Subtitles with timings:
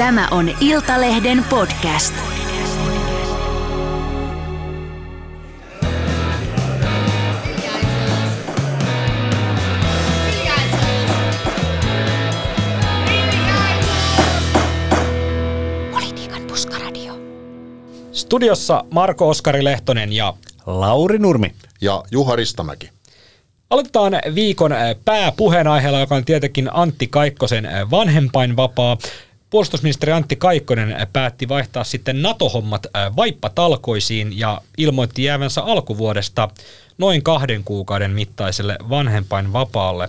[0.00, 2.14] Tämä on Iltalehden podcast.
[15.92, 17.14] Politiikan puskaradio.
[18.12, 20.34] Studiossa Marko Oskari Lehtonen ja
[20.66, 21.54] Lauri Nurmi.
[21.80, 22.90] ja Juha Ristamäki.
[23.70, 28.96] aloitetaan viikon äh, pääpuheenaiheella, joka on tietenkin Antti Kaikkosen äh, vanhempainvapaa.
[29.50, 36.48] Puolustusministeri Antti Kaikkonen päätti vaihtaa sitten NATO-hommat äh, vaippatalkoisiin ja ilmoitti jäävänsä alkuvuodesta
[36.98, 40.08] noin kahden kuukauden mittaiselle vanhempainvapaalle.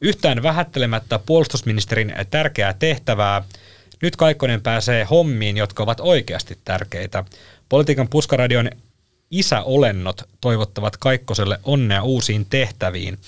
[0.00, 3.42] Yhtään vähättelemättä puolustusministerin tärkeää tehtävää,
[4.02, 7.24] nyt Kaikkonen pääsee hommiin, jotka ovat oikeasti tärkeitä.
[7.68, 8.70] Politiikan puskaradion
[9.30, 13.18] isäolennot toivottavat Kaikkoselle onnea uusiin tehtäviin.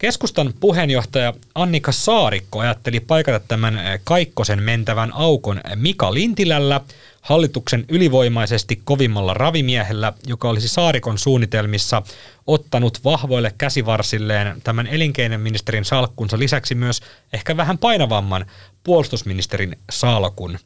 [0.00, 6.80] Keskustan puheenjohtaja Annika Saarikko ajatteli paikata tämän eh, Kaikkosen mentävän aukon Mika Lintilällä,
[7.20, 12.02] hallituksen ylivoimaisesti kovimmalla ravimiehellä, joka olisi Saarikon suunnitelmissa
[12.46, 17.00] ottanut vahvoille käsivarsilleen tämän elinkeinoministerin salkkunsa lisäksi myös
[17.32, 18.46] ehkä vähän painavamman
[18.84, 20.58] puolustusministerin salkun.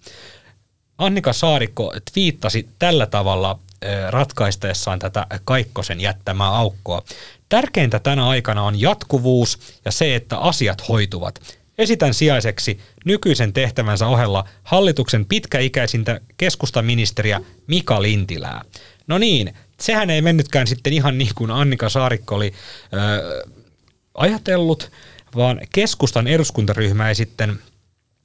[0.98, 3.73] Annika Saarikko twiittasi tällä tavalla eh,
[4.10, 7.02] ratkaisteessaan tätä Kaikkosen jättämää aukkoa.
[7.48, 11.40] Tärkeintä tänä aikana on jatkuvuus ja se, että asiat hoituvat.
[11.78, 18.62] Esitän sijaiseksi nykyisen tehtävänsä ohella hallituksen pitkäikäisintä keskustaministeriä Mika Lintilää.
[19.06, 22.52] No niin, sehän ei mennytkään sitten ihan niin kuin Annika Saarikko oli
[22.92, 23.48] ö,
[24.14, 24.90] ajatellut,
[25.36, 27.58] vaan keskustan eduskuntaryhmä ei sitten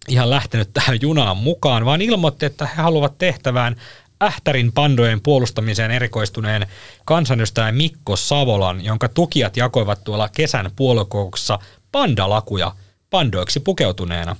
[0.08, 3.76] ihan lähtenyt tähän junaan mukaan, vaan ilmoitti, että he haluavat tehtävään
[4.24, 6.68] Ähtärin pandojen puolustamiseen erikoistuneen
[7.06, 11.60] kansanedustajan Mikko Savolan, jonka tukijat jakoivat tuolla kesän puoluekokouksessa
[11.92, 12.76] pandalakuja
[13.10, 14.36] pandoiksi pukeutuneena.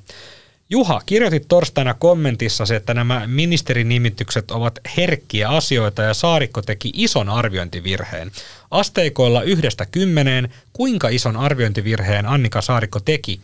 [0.70, 8.32] Juha, kirjoitit torstaina kommentissa että nämä ministerinimitykset ovat herkkiä asioita ja Saarikko teki ison arviointivirheen.
[8.72, 13.42] Asteikoilla yhdestä kymmeneen, kuinka ison arviointivirheen Annika Saarikko teki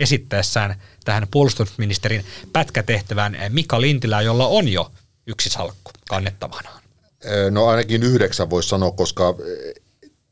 [0.00, 0.74] esittäessään
[1.04, 4.90] tähän puolustusministerin pätkätehtävään Mika Lintilää, jolla on jo
[5.26, 6.82] yksi salkku kannettavanaan.
[7.50, 9.34] No ainakin yhdeksän voisi sanoa, koska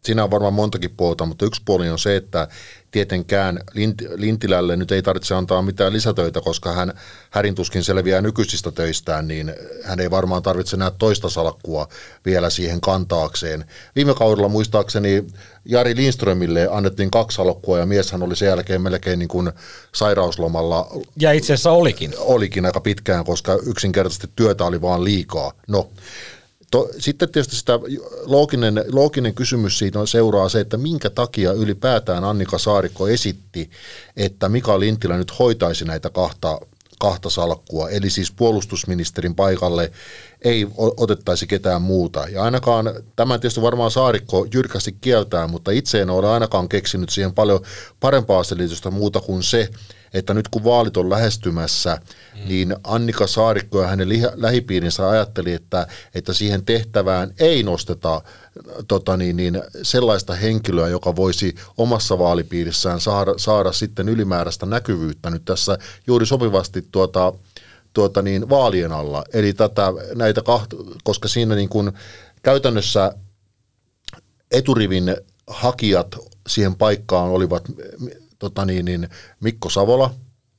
[0.04, 2.48] siinä on varmaan montakin puolta, mutta yksi puoli on se, että
[2.90, 6.92] tietenkään Lint- Lintilälle nyt ei tarvitse antaa mitään lisätöitä, koska hän
[7.30, 9.54] härintuskin selviää nykyisistä töistään, niin
[9.84, 11.88] hän ei varmaan tarvitse enää toista salkkua
[12.24, 13.64] vielä siihen kantaakseen.
[13.96, 15.24] Viime kaudella muistaakseni
[15.64, 19.52] Jari Lindströmille annettiin kaksi salkkua ja mieshän oli sen jälkeen melkein niin kuin
[19.94, 20.90] sairauslomalla
[21.20, 22.14] Ja itse asiassa olikin.
[22.18, 25.52] olikin aika pitkään, koska yksinkertaisesti työtä oli vaan liikaa.
[25.68, 25.90] No,
[26.70, 27.72] to, sitten tietysti sitä
[28.24, 33.70] looginen, looginen kysymys siitä on seuraa se, että minkä takia ylipäätään Annika Saarikko esitti,
[34.16, 36.60] että Mika Lintilä nyt hoitaisi näitä kahta,
[36.98, 39.92] kahta salkkua, eli siis puolustusministerin paikalle
[40.42, 42.28] ei otettaisi ketään muuta.
[42.28, 47.34] Ja ainakaan, tämän tietysti varmaan Saarikko jyrkästi kieltää, mutta itse en ole ainakaan keksinyt siihen
[47.34, 47.60] paljon
[48.00, 49.68] parempaa selitystä muuta kuin se,
[50.14, 51.98] että nyt kun vaalit on lähestymässä,
[52.34, 52.48] mm.
[52.48, 58.22] niin Annika Saarikko ja hänen lähipiirinsä ajatteli, että, että siihen tehtävään ei nosteta
[58.88, 65.44] tota niin, niin, sellaista henkilöä, joka voisi omassa vaalipiirissään saada, saada sitten ylimääräistä näkyvyyttä nyt
[65.44, 67.32] tässä juuri sopivasti tuota,
[67.92, 69.24] tuota niin, vaalien alla.
[69.32, 71.92] Eli tätä, näitä kahta, koska siinä niin kuin
[72.42, 73.14] käytännössä
[74.50, 75.16] eturivin
[75.46, 76.16] hakijat
[76.48, 77.64] siihen paikkaan olivat
[78.44, 79.08] tota niin, niin
[79.40, 80.10] Mikko Savola,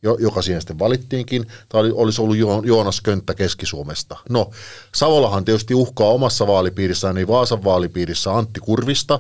[0.04, 4.18] jo, joka siihen sitten valittiinkin, tai oli, olisi ollut jo, Joonas Könttä Keski-Suomesta.
[4.30, 4.50] No,
[4.96, 9.20] Savolahan tietysti uhkaa omassa vaalipiirissään, niin Vaasan vaalipiirissä Antti Kurvista,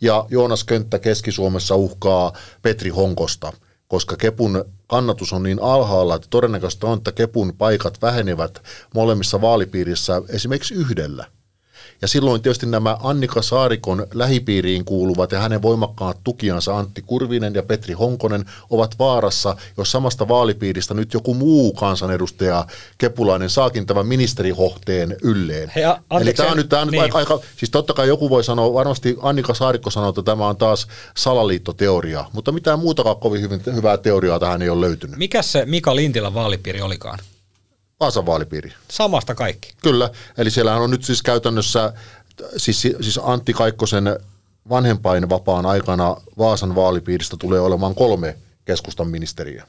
[0.00, 2.32] ja Joonas Könttä Keski-Suomessa uhkaa
[2.62, 3.52] Petri Honkosta,
[3.88, 8.62] koska Kepun kannatus on niin alhaalla, että todennäköistä on, että Kepun paikat vähenevät
[8.94, 11.26] molemmissa vaalipiirissä esimerkiksi yhdellä.
[12.02, 17.62] Ja silloin tietysti nämä Annika Saarikon lähipiiriin kuuluvat ja hänen voimakkaat tukijansa Antti Kurvinen ja
[17.62, 22.66] Petri Honkonen ovat vaarassa, jos samasta vaalipiiristä nyt joku muu kansanedustaja
[22.98, 25.72] Kepulainen saakin tämän ministerihohteen ylleen.
[25.74, 27.02] Hei, a- Eli anteeksi, tämä on nyt, tämä on niin.
[27.02, 30.56] aika, aika, siis totta kai joku voi sanoa, varmasti Annika Saarikko sanoo, että tämä on
[30.56, 35.16] taas salaliittoteoria, mutta mitään muutakaan kovin hyvin, hyvää teoriaa tähän ei ole löytynyt.
[35.18, 37.18] Mikä se Mika Lintilän vaalipiiri olikaan?
[38.00, 38.72] Vaasan vaalipiiri.
[38.88, 39.72] Samasta kaikki.
[39.82, 41.92] Kyllä, eli siellähän on nyt siis käytännössä,
[42.56, 44.04] siis, siis Antti Kaikkosen
[44.68, 49.66] vanhempainvapaan aikana Vaasan vaalipiiristä tulee olemaan kolme keskustan ministeriä.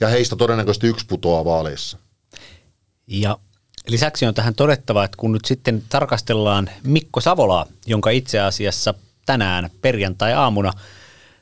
[0.00, 1.98] Ja heistä todennäköisesti yksi putoaa vaaleissa.
[3.06, 3.38] Ja
[3.88, 8.94] lisäksi on tähän todettava, että kun nyt sitten tarkastellaan Mikko Savolaa, jonka itse asiassa
[9.26, 10.72] tänään perjantai-aamuna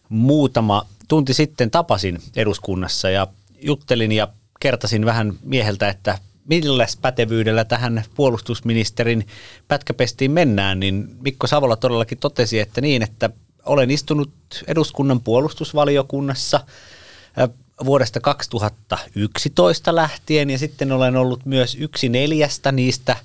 [0.09, 3.27] muutama tunti sitten tapasin eduskunnassa ja
[3.61, 4.29] juttelin ja
[4.61, 9.27] kertasin vähän mieheltä, että millä pätevyydellä tähän puolustusministerin
[9.69, 13.31] pätkäpestiin mennään, niin Mikko Savola todellakin totesi, että niin, että
[13.67, 14.31] olen istunut
[14.67, 16.61] eduskunnan puolustusvaliokunnassa
[17.85, 23.17] vuodesta 2011 lähtien ja sitten olen ollut myös yksi neljästä niistä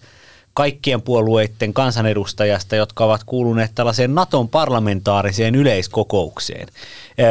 [0.53, 6.67] kaikkien puolueiden kansanedustajasta, jotka ovat kuuluneet tällaiseen Naton parlamentaariseen yleiskokoukseen,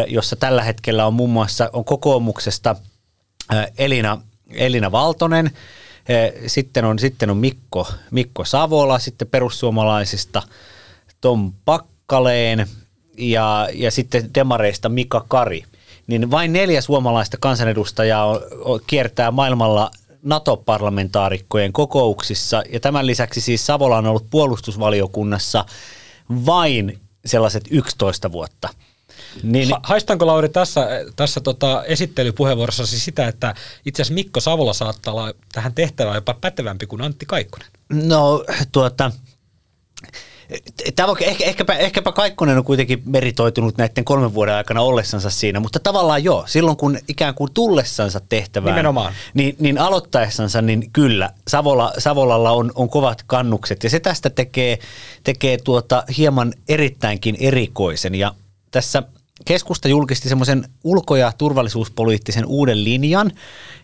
[0.08, 2.76] jossa tällä hetkellä on muun muassa on kokoomuksesta
[3.78, 4.20] Elina,
[4.50, 5.50] Elina Valtonen,
[6.46, 10.42] sitten on, sitten on Mikko, Mikko Savola, sitten perussuomalaisista
[11.20, 12.66] Tom Pakkaleen
[13.18, 15.64] ja, ja sitten demareista Mika Kari.
[16.06, 18.40] Niin vain neljä suomalaista kansanedustajaa
[18.86, 19.90] kiertää maailmalla
[20.22, 22.62] NATO-parlamentaarikkojen kokouksissa.
[22.72, 25.64] Ja tämän lisäksi siis Savola on ollut puolustusvaliokunnassa
[26.46, 28.68] vain sellaiset 11 vuotta–
[29.42, 33.54] niin, ha- haistanko Lauri tässä, tässä tota esittelypuheenvuorossasi sitä, että
[33.86, 37.68] itse asiassa Mikko Savola saattaa olla tähän tehtävään jopa pätevämpi kuin Antti Kaikkonen?
[37.88, 39.10] No tuota,
[40.96, 45.60] Tämä on, ehkä, ehkäpä, ehkäpä Kaikkonen on kuitenkin meritoitunut näiden kolmen vuoden aikana ollessansa siinä,
[45.60, 49.12] mutta tavallaan joo, silloin kun ikään kuin tullessansa tehtävään, Nimenomaan.
[49.34, 54.78] Niin, niin aloittaessansa, niin kyllä, Savola, Savolalla on, on kovat kannukset ja se tästä tekee,
[55.24, 58.34] tekee tuota hieman erittäinkin erikoisen ja
[58.70, 59.02] tässä
[59.44, 63.32] keskusta julkisti semmoisen ulko- ja turvallisuuspoliittisen uuden linjan,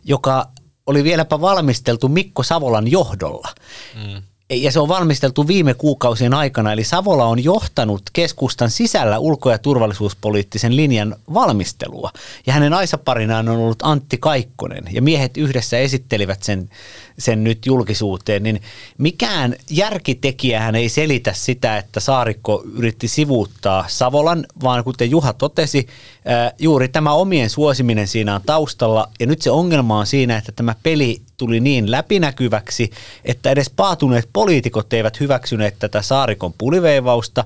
[0.04, 0.48] joka
[0.86, 3.48] oli vieläpä valmisteltu Mikko Savolan johdolla.
[3.94, 9.50] Mm ja se on valmisteltu viime kuukausien aikana, eli Savola on johtanut keskustan sisällä ulko-
[9.50, 12.10] ja turvallisuuspoliittisen linjan valmistelua.
[12.46, 16.70] Ja hänen aisaparinaan on ollut Antti Kaikkonen, ja miehet yhdessä esittelivät sen,
[17.18, 18.62] sen nyt julkisuuteen, niin
[18.98, 25.86] mikään järkitekijähän ei selitä sitä, että Saarikko yritti sivuuttaa Savolan, vaan kuten Juha totesi,
[26.58, 30.74] juuri tämä omien suosiminen siinä on taustalla, ja nyt se ongelma on siinä, että tämä
[30.82, 32.90] peli tuli niin läpinäkyväksi,
[33.24, 37.44] että edes paatuneet poliitikot eivät hyväksyneet tätä saarikon puliveivausta.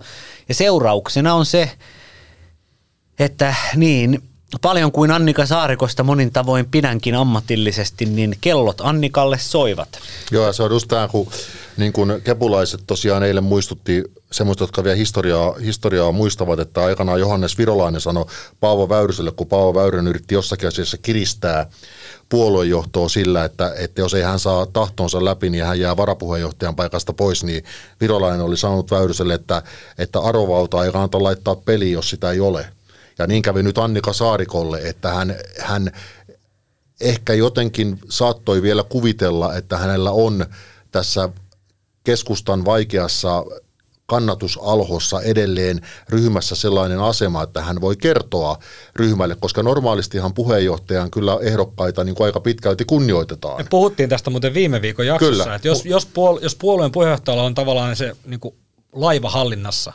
[0.48, 1.70] Ja seurauksena on se,
[3.18, 4.22] että niin
[4.60, 9.88] paljon kuin Annika Saarikosta monin tavoin pidänkin ammatillisesti, niin kellot Annikalle soivat.
[10.30, 11.28] Joo, se on just tämä, kun,
[11.76, 17.58] niin kun kepulaiset tosiaan eilen muistutti semmoista, jotka vielä historiaa, historiaa muistavat, että aikanaan Johannes
[17.58, 18.26] Virolainen sanoi
[18.60, 21.66] Paavo Väyryselle, kun Paavo Väyrynen yritti jossakin asiassa kiristää
[22.28, 27.12] puoluejohtoa sillä, että, että jos ei hän saa tahtonsa läpi, niin hän jää varapuheenjohtajan paikasta
[27.12, 27.64] pois, niin
[28.00, 29.62] Virolainen oli sanonut Väyryselle, että,
[29.98, 32.66] että arvovaltaa ei kannata laittaa peliin, jos sitä ei ole.
[33.18, 35.92] Ja niin kävi nyt Annika Saarikolle, että hän, hän
[37.00, 40.46] ehkä jotenkin saattoi vielä kuvitella, että hänellä on
[40.92, 41.28] tässä
[42.04, 43.44] keskustan vaikeassa
[44.06, 48.58] kannatusalhossa edelleen ryhmässä sellainen asema, että hän voi kertoa
[48.96, 53.56] ryhmälle, koska normaalistihan puheenjohtajan kyllä ehdokkaita niin kuin aika pitkälti kunnioitetaan.
[53.56, 55.54] Me puhuttiin tästä muuten viime viikon jaksossa, kyllä.
[55.54, 58.54] että jos, jos, puol, jos puolueen puheenjohtajalla on tavallaan se niin kuin
[58.92, 59.92] laiva hallinnassa,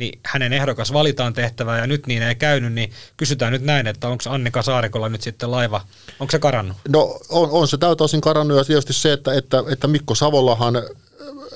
[0.00, 4.08] niin hänen ehdokas valitaan tehtävään ja nyt niin ei käynyt, niin kysytään nyt näin, että
[4.08, 5.80] onko Annika Saarikolla nyt sitten laiva,
[6.20, 6.76] onko se karannut?
[6.88, 10.74] No on, on se tältä osin karannut ja tietysti se, että, että, että Mikko Savolahan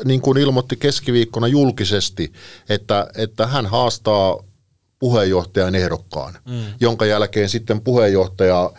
[0.05, 2.33] niin kuin ilmoitti keskiviikkona julkisesti,
[2.69, 4.39] että, että hän haastaa
[4.99, 6.65] puheenjohtajan ehdokkaan, mm.
[6.81, 8.73] jonka jälkeen sitten puheenjohtaja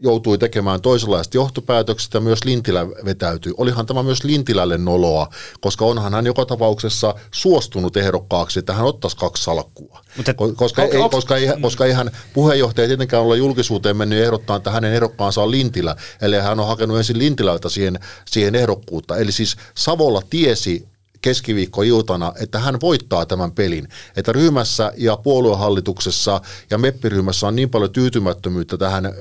[0.00, 3.54] joutui tekemään toisenlaista johtopäätöksistä ja myös Lintilä vetäytyi.
[3.56, 5.28] Olihan tämä myös Lintilälle noloa,
[5.60, 10.00] koska onhan hän joka tapauksessa suostunut ehdokkaaksi, että hän ottaisi kaksi salkkua.
[10.16, 14.22] Mutta, koska, onko, ei, onko, koska, ei, koska ei hän puheenjohtaja tietenkään olla julkisuuteen mennyt
[14.22, 17.98] ehdottaa, että hänen ehdokkaansa on Lintilä, eli hän on hakenut ensin Lintilältä siihen,
[18.30, 19.16] siihen ehdokkuutta.
[19.16, 20.88] Eli siis Savolla tiesi
[21.22, 23.88] keskiviikkoiltana, että hän voittaa tämän pelin.
[24.16, 29.14] Että ryhmässä ja puoluehallituksessa ja meppiryhmässä on niin paljon tyytymättömyyttä tähän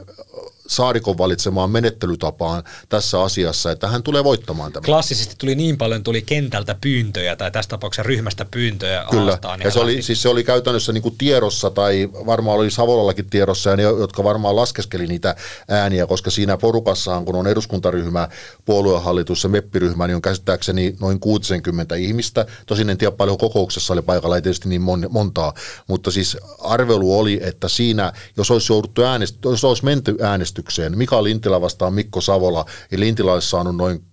[0.70, 4.86] Saarikon valitsemaan menettelytapaan tässä asiassa, että hän tulee voittamaan tämän.
[4.86, 9.72] Klassisesti tuli niin paljon, tuli kentältä pyyntöjä tai tässä tapauksessa ryhmästä pyyntöjä Kyllä, haastaan, ja
[9.72, 13.76] se oli, siis se oli käytännössä niin kuin tiedossa tai varmaan oli Savolallakin tiedossa ja
[13.78, 15.36] ne, jotka varmaan laskeskeli niitä
[15.68, 18.28] ääniä, koska siinä porukassahan, kun on eduskuntaryhmä,
[18.66, 22.46] puoluehallitus ja meppiryhmä, niin on käsittääkseni noin 60 ihmistä.
[22.66, 25.54] Tosin en tiedä paljon kokouksessa oli paikalla, ei tietysti niin montaa,
[25.88, 30.98] mutta siis arvelu oli, että siinä, jos olisi jouduttu äänest, jos olisi menty äänestykseen, äänestykseen.
[30.98, 34.04] Mika Lintilä vastaan Mikko Savola, ja Lintilä olisi saanut noin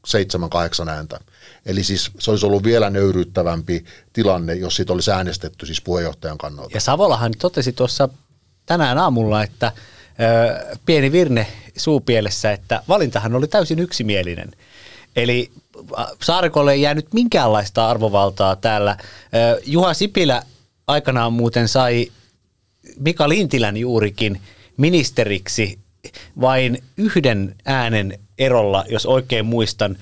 [0.86, 1.20] 7-8 ääntä.
[1.66, 6.70] Eli siis se olisi ollut vielä nöyryyttävämpi tilanne, jos siitä olisi äänestetty siis puheenjohtajan kannalta.
[6.74, 8.08] Ja Savolahan totesi tuossa
[8.66, 14.52] tänään aamulla, että ö, pieni virne suupielessä, että valintahan oli täysin yksimielinen.
[15.16, 15.50] Eli
[16.22, 18.96] Saarikolle ei jäänyt minkäänlaista arvovaltaa täällä.
[19.66, 20.42] Juha Sipilä
[20.86, 22.12] aikanaan muuten sai
[22.98, 24.40] Mika Lintilän juurikin
[24.76, 25.78] ministeriksi
[26.40, 29.96] vain yhden äänen erolla, jos oikein muistan.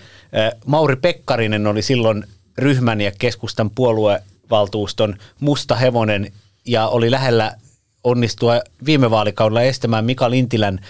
[0.66, 2.24] Mauri Pekkarinen oli silloin
[2.58, 6.32] ryhmän ja keskustan puoluevaltuuston musta hevonen
[6.64, 7.56] ja oli lähellä
[8.04, 10.80] onnistua viime vaalikaudella estämään Mika Lintilän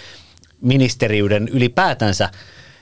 [0.60, 2.30] ministeriyden ylipäätänsä.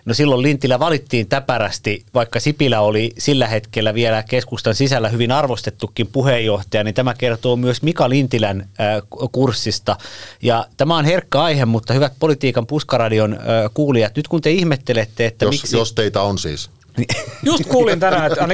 [0.04, 6.06] No silloin Lintilä valittiin täpärästi, vaikka Sipilä oli sillä hetkellä vielä keskustan sisällä hyvin arvostettukin
[6.06, 9.96] puheenjohtaja, niin tämä kertoo myös Mika Lintilän äh, kurssista.
[10.42, 13.40] Ja tämä on herkkä aihe, mutta hyvät politiikan puskaradion äh,
[13.74, 15.76] kuulijat, nyt kun te ihmettelette, että jos, miksi...
[15.76, 16.70] Jos teitä on siis.
[17.42, 18.46] Just kuulin tänään, että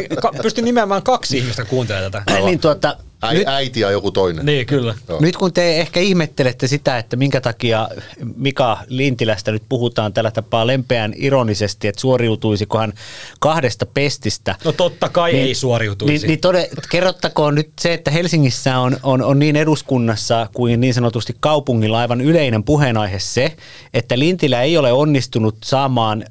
[0.42, 2.40] pystyn nimeämään kaksi ihmistä kuuntelemaan tätä.
[2.40, 4.46] niin tuota, Äi, nyt, äiti ja joku toinen.
[4.46, 4.94] Niin, kyllä.
[5.08, 5.20] Joo.
[5.20, 7.88] Nyt kun te ehkä ihmettelette sitä, että minkä takia
[8.36, 12.92] Mika Lintilästä nyt puhutaan tällä tapaa lempeän ironisesti, että suoriutuisiko hän
[13.40, 14.54] kahdesta pestistä.
[14.64, 16.12] No totta kai niin, ei suoriutuisi.
[16.12, 20.94] Niin, niin tode, kerrottakoon nyt se, että Helsingissä on, on, on niin eduskunnassa kuin niin
[20.94, 23.56] sanotusti kaupungilla aivan yleinen puheenaihe se,
[23.94, 26.24] että Lintilä ei ole onnistunut saamaan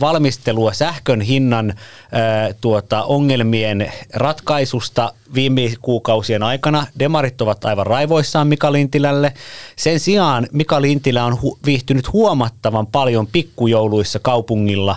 [0.00, 1.74] valmistelua sähkön hinnan
[2.12, 6.86] ää, tuota, ongelmien ratkaisusta viime kuukausien aikana.
[6.98, 9.32] Demarit ovat aivan raivoissaan Mika Lintilälle.
[9.76, 14.96] Sen sijaan Mika Lintilä on hu- viihtynyt huomattavan paljon pikkujouluissa kaupungilla.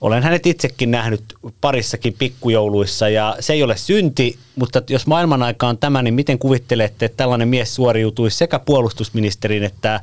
[0.00, 1.22] Olen hänet itsekin nähnyt
[1.60, 6.38] parissakin pikkujouluissa ja se ei ole synti, mutta jos maailman aika on tämä, niin miten
[6.38, 10.00] kuvittelette, että tällainen mies suoriutuisi sekä puolustusministerin että,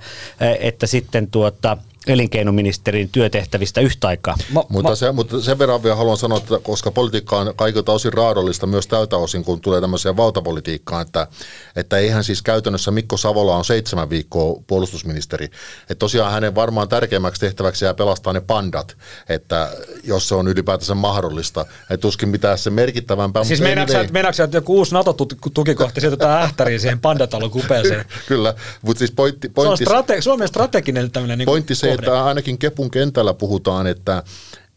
[0.60, 4.36] että sitten tuota, elinkeinoministerin työtehtävistä yhtä aikaa.
[4.52, 7.92] Ma, mutta, ma, se, mutta sen verran vielä haluan sanoa, että koska politiikka on kaikilta
[7.92, 11.28] osin raadollista myös tältä osin, kun tulee tämmöiseen valtapolitiikkaan, että,
[11.76, 15.46] että eihän siis käytännössä Mikko Savola on seitsemän viikkoa puolustusministeri.
[15.82, 18.98] Että tosiaan hänen varmaan tärkeimmäksi tehtäväksi jää pelastaa ne pandat,
[19.30, 19.72] että
[20.04, 21.62] jos se on ylipäätänsä mahdollista.
[21.62, 23.44] Että tuskin mitään se merkittävämpää.
[23.44, 28.06] Siis meinaatko että joku uusi NATO-tukikohta sijoitetaan ähtäriin siihen pandatalon kupeeseen?
[28.28, 32.26] Kyllä, mutta siis pointti, pointti, se on strate- Suomen strateginen tämmöinen niin pointti se, että
[32.26, 34.24] ainakin Kepun kentällä puhutaan, että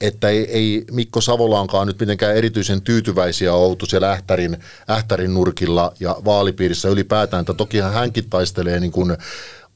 [0.01, 4.57] että ei, ei Mikko Savolaankaan nyt mitenkään erityisen tyytyväisiä oltu siellä Ähtärin,
[4.91, 9.17] Ähtärin nurkilla ja vaalipiirissä ylipäätään, että tokihan hänkin taistelee niin kuin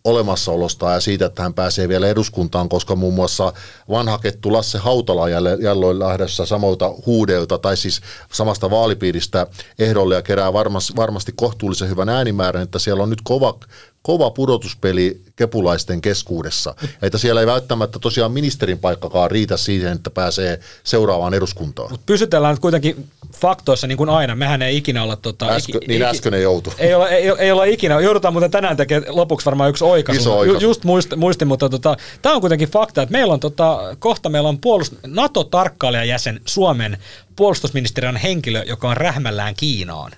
[0.04, 3.52] olemassaolosta ja siitä, että hän pääsee vielä eduskuntaan, koska muun muassa
[3.90, 8.00] vanha kettu Lasse Hautala jälleen lähdössä samoilta huudeilta tai siis
[8.32, 9.46] samasta vaalipiiristä
[9.78, 13.58] ehdolle ja kerää varmasti, varmasti kohtuullisen hyvän äänimäärän, että siellä on nyt kova,
[14.02, 16.74] kova pudotuspeli kepulaisten keskuudessa.
[17.02, 21.90] Että siellä ei välttämättä tosiaan ministerin paikkakaan riitä siihen, että pääsee seuraavaan eduskuntaan.
[21.90, 24.34] Mut pysytellään nyt kuitenkin faktoissa niin kuin aina.
[24.34, 25.16] Mehän ei ikinä olla...
[25.16, 26.72] Tota, Äskö, iki, niin äsken ei joutu.
[26.78, 28.00] Ei ole, ei, ei ole ikinä.
[28.00, 30.20] Joudutaan muuten tänään tekemään lopuksi varmaan yksi oikaisu.
[30.20, 30.60] Iso oikaisu.
[30.60, 34.28] Ju, just muistin, muistin mutta tota, tämä on kuitenkin fakta, että meillä on tota, kohta
[34.28, 36.98] meillä on puolust, NATO-tarkkailijajäsen Suomen
[37.36, 40.12] puolustusministeriön henkilö, joka on rähmällään Kiinaan.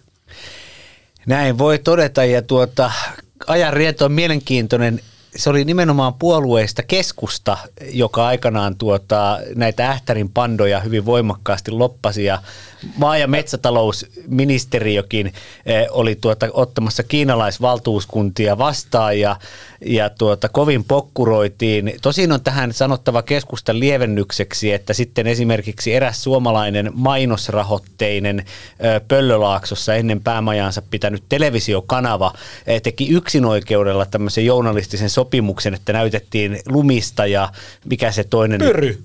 [1.27, 2.91] Näin voi todeta ja tuota,
[3.47, 5.01] ajan rieto on mielenkiintoinen.
[5.37, 7.57] Se oli nimenomaan puolueista keskusta,
[7.93, 12.43] joka aikanaan tuota, näitä ähtärin pandoja hyvin voimakkaasti loppasi ja
[12.97, 15.33] maa- ja metsätalousministeriökin
[15.67, 19.37] eh, oli tuota, ottamassa kiinalaisvaltuuskuntia vastaan ja,
[19.87, 21.93] ja tuota, kovin pokkuroitiin.
[22.03, 28.45] Tosin on tähän sanottava keskustan lievennykseksi, että sitten esimerkiksi eräs suomalainen mainosrahoitteinen
[29.09, 32.33] Pöllölaaksossa ennen päämajaansa pitänyt televisiokanava
[32.67, 37.53] eh, teki yksinoikeudella tämmöisen journalistisen sopimuksen, että näytettiin lumista ja
[37.85, 38.61] mikä se toinen...
[38.61, 38.99] Pyry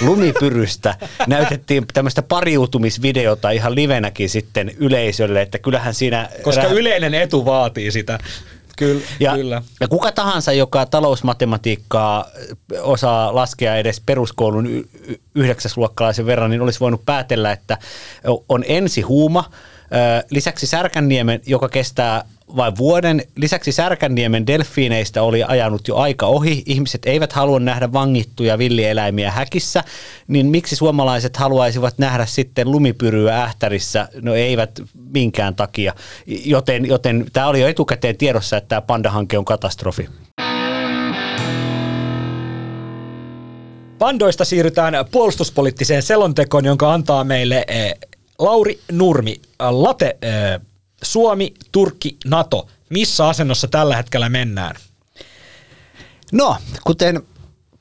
[0.00, 0.94] lumipyrystä
[1.26, 6.28] näytettiin tämmöistä pariutumisvideota ihan livenäkin sitten yleisölle, että kyllähän siinä...
[6.42, 8.18] Koska rä- yleinen etu vaatii sitä.
[8.78, 9.62] Kyllä, ja, kyllä.
[9.80, 12.26] ja kuka tahansa, joka talousmatematiikkaa
[12.80, 14.84] osaa laskea edes peruskoulun y-
[15.34, 17.78] yhdeksäsluokkalaisen verran, niin olisi voinut päätellä, että
[18.48, 19.44] on ensi huuma,
[20.30, 22.24] lisäksi Särkänniemen, joka kestää
[22.56, 23.22] vain vuoden.
[23.36, 26.62] Lisäksi Särkänniemen delfiineistä oli ajanut jo aika ohi.
[26.66, 29.84] Ihmiset eivät halua nähdä vangittuja villieläimiä häkissä,
[30.28, 34.08] niin miksi suomalaiset haluaisivat nähdä sitten lumipyryä ähtärissä?
[34.22, 34.82] No eivät
[35.14, 35.94] minkään takia.
[36.26, 40.08] Joten, joten tämä oli jo etukäteen tiedossa, että tämä pandahanke on katastrofi.
[43.98, 47.94] Pandoista siirrytään puolustuspoliittiseen selontekoon, jonka antaa meille eh,
[48.38, 49.40] Lauri Nurmi.
[49.60, 50.60] Late eh,
[51.02, 52.68] Suomi, Turkki, NATO.
[52.88, 54.76] Missä asennossa tällä hetkellä mennään?
[56.32, 57.22] No, kuten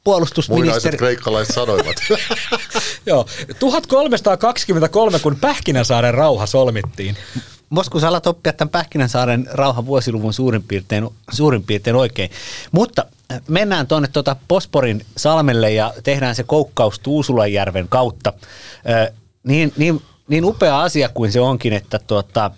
[0.04, 0.66] puolustusministeri...
[0.66, 1.96] Muinaiset kreikkalaiset sanoivat.
[3.06, 3.26] Joo,
[3.60, 7.18] 1323, kun Pähkinänsaaren rauha solmittiin.
[7.76, 12.32] Voisiko sä alat oppia tämän Pähkinänsaaren rauhan vuosiluvun suurin piirtein, suurin piirtein oikein.
[12.72, 18.34] Mutta äh, mennään tuonne tuota Posporin salmelle ja tehdään se koukkaus Tuusulanjärven kautta.
[18.90, 22.52] Äh, niin, niin, niin upea asia kuin se onkin, että tuota,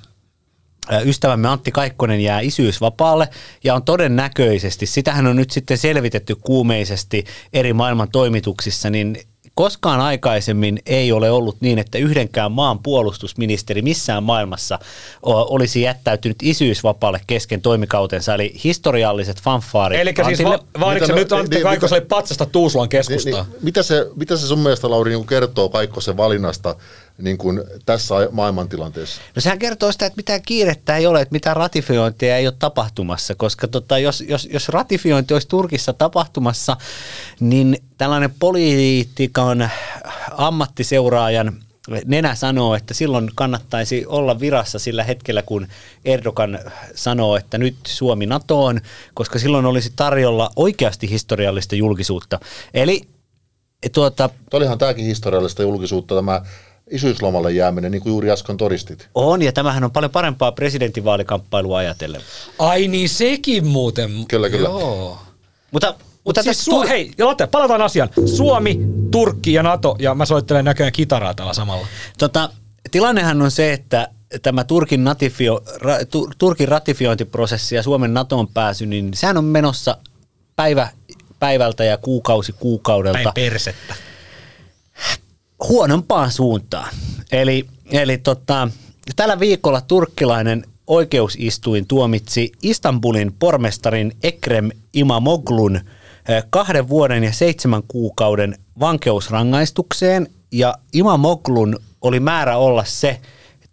[1.06, 3.28] ystävämme Antti Kaikkonen jää isyysvapaalle
[3.64, 7.24] ja on todennäköisesti, sitähän on nyt sitten selvitetty kuumeisesti
[7.54, 9.18] eri maailman toimituksissa, niin
[9.56, 14.80] koskaan aikaisemmin ei ole ollut niin, että yhdenkään maan puolustusministeri missään maailmassa
[15.24, 20.00] olisi jättäytynyt isyysvapaalle kesken toimikautensa, eli historialliset fanfaarit.
[20.00, 23.44] Eli siis va- vaaditko nyt Antti niin, Kaikkoselle patsasta Tuusulan keskustaa?
[23.44, 26.76] Niin, niin, mitä, se, mitä se sun mielestä, Lauri, niin kertoo Kaikkosen valinnasta
[27.24, 29.22] niin kuin tässä maailmantilanteessa?
[29.36, 33.36] No sehän kertoo sitä, että mitään kiirettä ei ole, että mitään ratifiointia ei ole tapahtumassa,
[33.36, 36.78] koska tota, jos, jos, jos ratifiointi olisi Turkissa tapahtumassa,
[37.40, 39.70] niin tällainen politiikan
[40.32, 41.54] ammattiseuraajan
[42.06, 45.68] nenä sanoo, että silloin kannattaisi olla virassa sillä hetkellä, kun
[46.06, 46.60] Erdogan
[46.96, 48.82] sanoo, että nyt Suomi NATOon,
[49.14, 52.40] koska silloin olisi tarjolla oikeasti historiallista julkisuutta.
[52.74, 53.02] Eli
[53.94, 54.30] tuota...
[54.54, 56.42] Olihan tämäkin historiallista julkisuutta, tämä
[56.92, 59.10] isyyslomalle jääminen, niin kuin juuri äsken todistit.
[59.16, 62.22] On, ja tämähän on paljon parempaa presidentinvaalikamppailua ajatellen.
[62.60, 64.12] Ai niin, sekin muuten.
[64.28, 64.70] Kyllä, kyllä.
[64.70, 65.18] Joo.
[65.72, 68.10] Mutta mutta siis Su- hei, Latte, palataan asiaan.
[68.26, 68.80] Suomi,
[69.12, 71.88] Turkki ja NATO, ja mä soittelen näköjään kitaraa tällä samalla.
[72.18, 72.50] Tota,
[72.92, 74.08] tilannehan on se, että
[74.42, 75.96] tämä Turkin, natifio, ra,
[76.38, 79.98] Turkin ratifiointiprosessi ja Suomen NATOon pääsy, niin sehän on menossa
[80.56, 80.88] päivä
[81.40, 83.20] päivältä ja kuukausi kuukaudelta.
[83.24, 83.96] Päin persettä
[85.68, 86.94] huonompaan suuntaan.
[87.32, 88.68] Eli, eli tota,
[89.16, 98.56] tällä viikolla turkkilainen oikeusistuin tuomitsi Istanbulin pormestarin Ekrem Imamoglun eh, kahden vuoden ja seitsemän kuukauden
[98.80, 100.28] vankeusrangaistukseen.
[100.52, 103.20] Ja Imamoglun oli määrä olla se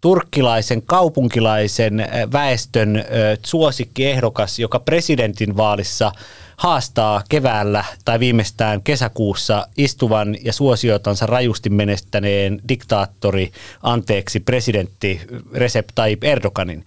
[0.00, 3.04] turkkilaisen kaupunkilaisen eh, väestön eh,
[3.46, 6.12] suosikkiehdokas, joka presidentin vaalissa–
[6.60, 13.52] haastaa keväällä tai viimeistään kesäkuussa istuvan ja suosiotansa rajusti menestäneen diktaattori,
[13.82, 15.20] anteeksi, presidentti
[15.52, 16.84] Recep Tayyip Erdoganin.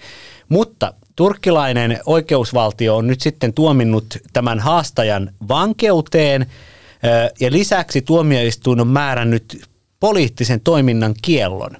[0.49, 6.45] Mutta turkkilainen oikeusvaltio on nyt sitten tuominnut tämän haastajan vankeuteen
[7.39, 11.71] ja lisäksi tuomioistuin on määrännyt poliittisen toiminnan kiellon.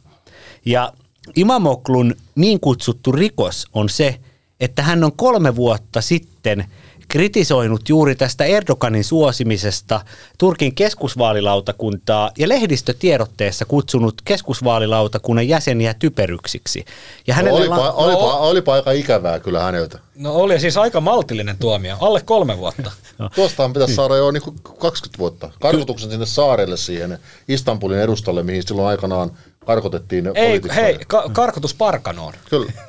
[0.66, 0.94] Ja
[1.36, 4.20] Imamoklun niin kutsuttu rikos on se,
[4.60, 6.66] että hän on kolme vuotta sitten–
[7.08, 10.02] kritisoinut juuri tästä Erdoganin suosimisesta
[10.38, 16.86] Turkin keskusvaalilautakuntaa ja lehdistötiedotteessa kutsunut keskusvaalilautakunnan jäseniä typeryksiksi.
[17.28, 20.00] Ja no, olipa, la- olipa, no, olipa aika ikävää kyllä häneltä.
[20.16, 22.92] No oli siis aika maltillinen tuomio, alle kolme vuotta.
[23.20, 23.30] no.
[23.36, 24.44] Tuostahan pitäisi saada jo niin
[24.80, 25.52] 20 vuotta.
[25.62, 29.32] Karkotuksen sinne saarelle siihen Istanbulin edustalle, mihin silloin aikanaan
[29.66, 32.34] karkotettiin Ei, hei, ka- karkotus Parkanoon.
[32.50, 32.72] Kyllä.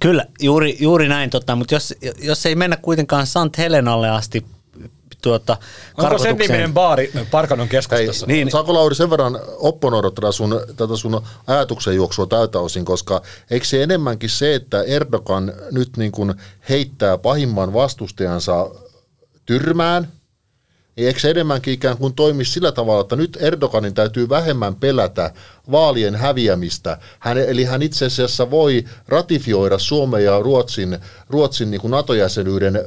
[0.00, 4.46] Kyllä, juuri, juuri näin, tota, mutta jos, jos ei mennä kuitenkaan Sant Helenalle asti
[5.22, 5.56] tuota,
[5.98, 8.26] Onko sen niminen baari Parkanon keskustassa?
[8.28, 8.50] Hei, niin.
[8.50, 13.66] Saako Lauri sen verran opponoida tätä sun, tätä sun ajatuksen juoksua tältä osin, koska eikö
[13.66, 16.34] se enemmänkin se, että Erdogan nyt niin kuin
[16.68, 18.70] heittää pahimman vastustajansa
[19.46, 20.08] tyrmään,
[20.96, 25.30] niin eikö se enemmänkin ikään kuin toimi sillä tavalla, että nyt Erdoganin täytyy vähemmän pelätä
[25.70, 26.98] vaalien häviämistä.
[27.18, 30.98] Hän, eli hän itse asiassa voi ratifioida Suomen ja Ruotsin,
[31.30, 32.80] Ruotsin niin kuin NATO-jäsenyyden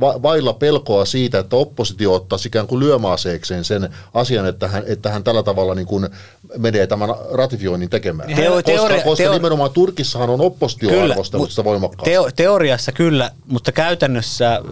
[0.00, 5.10] va, vailla pelkoa siitä, että oppositio ottaisi ikään kuin lyömaaseekseen sen asian, että hän, että
[5.10, 6.08] hän tällä tavalla niin kuin
[6.58, 8.34] menee tämän ratifioinnin tekemään.
[8.34, 12.10] Teo, koska teoria, koska teo, nimenomaan Turkissahan on oppositio kyllä, arvostellut sitä voimakkaasti.
[12.10, 14.62] Teo, teoriassa kyllä, mutta käytännössä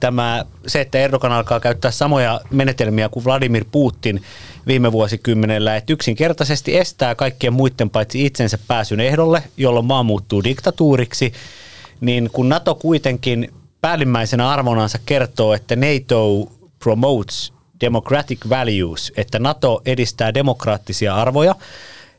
[0.00, 4.22] tämä, se, että Erdogan alkaa käyttää samoja menetelmiä kuin Vladimir Putin
[4.66, 11.32] viime vuosikymmenellä, että yksinkertaisesti estää kaikkien muiden paitsi itsensä pääsyn ehdolle, jolloin maa muuttuu diktatuuriksi,
[12.00, 20.34] niin kun NATO kuitenkin päällimmäisenä arvonansa kertoo, että NATO promotes democratic values, että NATO edistää
[20.34, 21.54] demokraattisia arvoja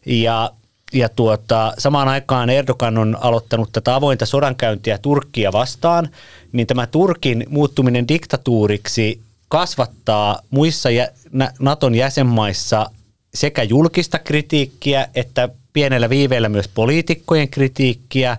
[0.05, 0.51] ja
[0.95, 6.09] ja tuota, samaan aikaan Erdogan on aloittanut tätä avointa sodankäyntiä Turkkia vastaan,
[6.51, 10.89] niin tämä Turkin muuttuminen diktatuuriksi kasvattaa muissa
[11.59, 12.89] Naton jäsenmaissa
[13.33, 18.37] sekä julkista kritiikkiä että pienellä viiveellä myös poliitikkojen kritiikkiä.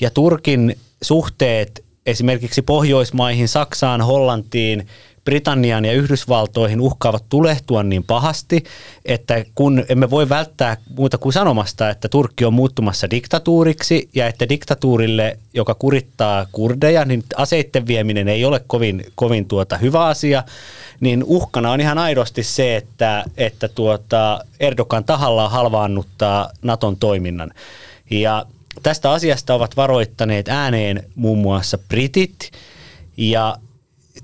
[0.00, 4.86] Ja Turkin suhteet esimerkiksi Pohjoismaihin, Saksaan, Hollantiin,
[5.24, 8.64] Britanniaan ja Yhdysvaltoihin uhkaavat tulehtua niin pahasti,
[9.04, 14.48] että kun emme voi välttää muuta kuin sanomasta, että Turkki on muuttumassa diktatuuriksi ja että
[14.48, 20.42] diktatuurille, joka kurittaa kurdeja, niin aseitten vieminen ei ole kovin, kovin tuota hyvä asia,
[21.00, 27.50] niin uhkana on ihan aidosti se, että, että tuota Erdogan tahallaan halvaannuttaa Naton toiminnan.
[28.10, 28.46] Ja
[28.82, 32.50] Tästä asiasta ovat varoittaneet ääneen muun muassa britit
[33.16, 33.56] ja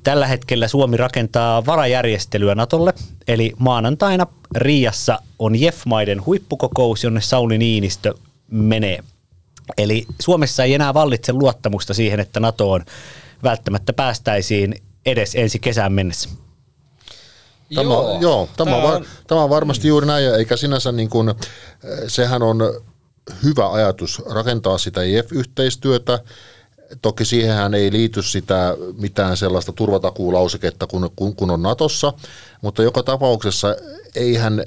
[0.03, 2.95] tällä hetkellä Suomi rakentaa varajärjestelyä Natolle,
[3.29, 8.15] eli maanantaina Riassa on JEF-maiden huippukokous, jonne Sauli Niinistö
[8.51, 9.05] menee.
[9.79, 12.85] Eli Suomessa ei enää vallitse luottamusta siihen, että NATOon
[13.43, 16.29] välttämättä päästäisiin edes ensi kesään mennessä.
[17.75, 21.35] Tämä, joo, joo tämä, tämä, on, tämä on varmasti juuri näin, eikä sinänsä niin kuin,
[22.09, 22.59] sehän on
[23.43, 26.19] hyvä ajatus rakentaa sitä IF-yhteistyötä.
[27.03, 32.13] Toki siihenhän ei liity sitä mitään sellaista turvatakuulauseketta kun, kun, kun on Natossa,
[32.63, 33.77] mutta joka tapauksessa
[34.15, 34.65] eihän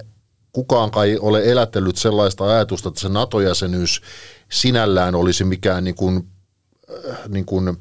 [0.51, 4.01] kukaan kai ole elätellyt sellaista ajatusta, että se NATO-jäsenyys
[4.51, 6.27] sinällään olisi mikään niin kuin,
[7.27, 7.77] niin kuin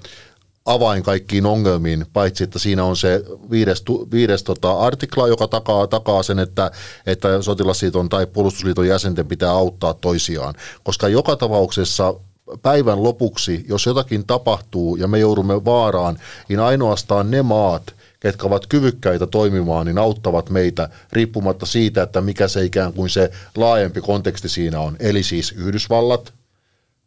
[0.65, 6.23] avain kaikkiin ongelmiin, paitsi että siinä on se viides, viides tota, artikla, joka takaa, takaa
[6.23, 6.71] sen, että,
[7.07, 10.55] että sotilasliiton tai puolustusliiton jäsenten pitää auttaa toisiaan.
[10.85, 12.15] Koska joka tapauksessa
[12.63, 18.67] päivän lopuksi, jos jotakin tapahtuu ja me joudumme vaaraan, niin ainoastaan ne maat, ketkä ovat
[18.67, 24.49] kyvykkäitä toimimaan, niin auttavat meitä riippumatta siitä, että mikä se ikään kuin se laajempi konteksti
[24.49, 24.97] siinä on.
[25.01, 26.33] Eli siis Yhdysvallat,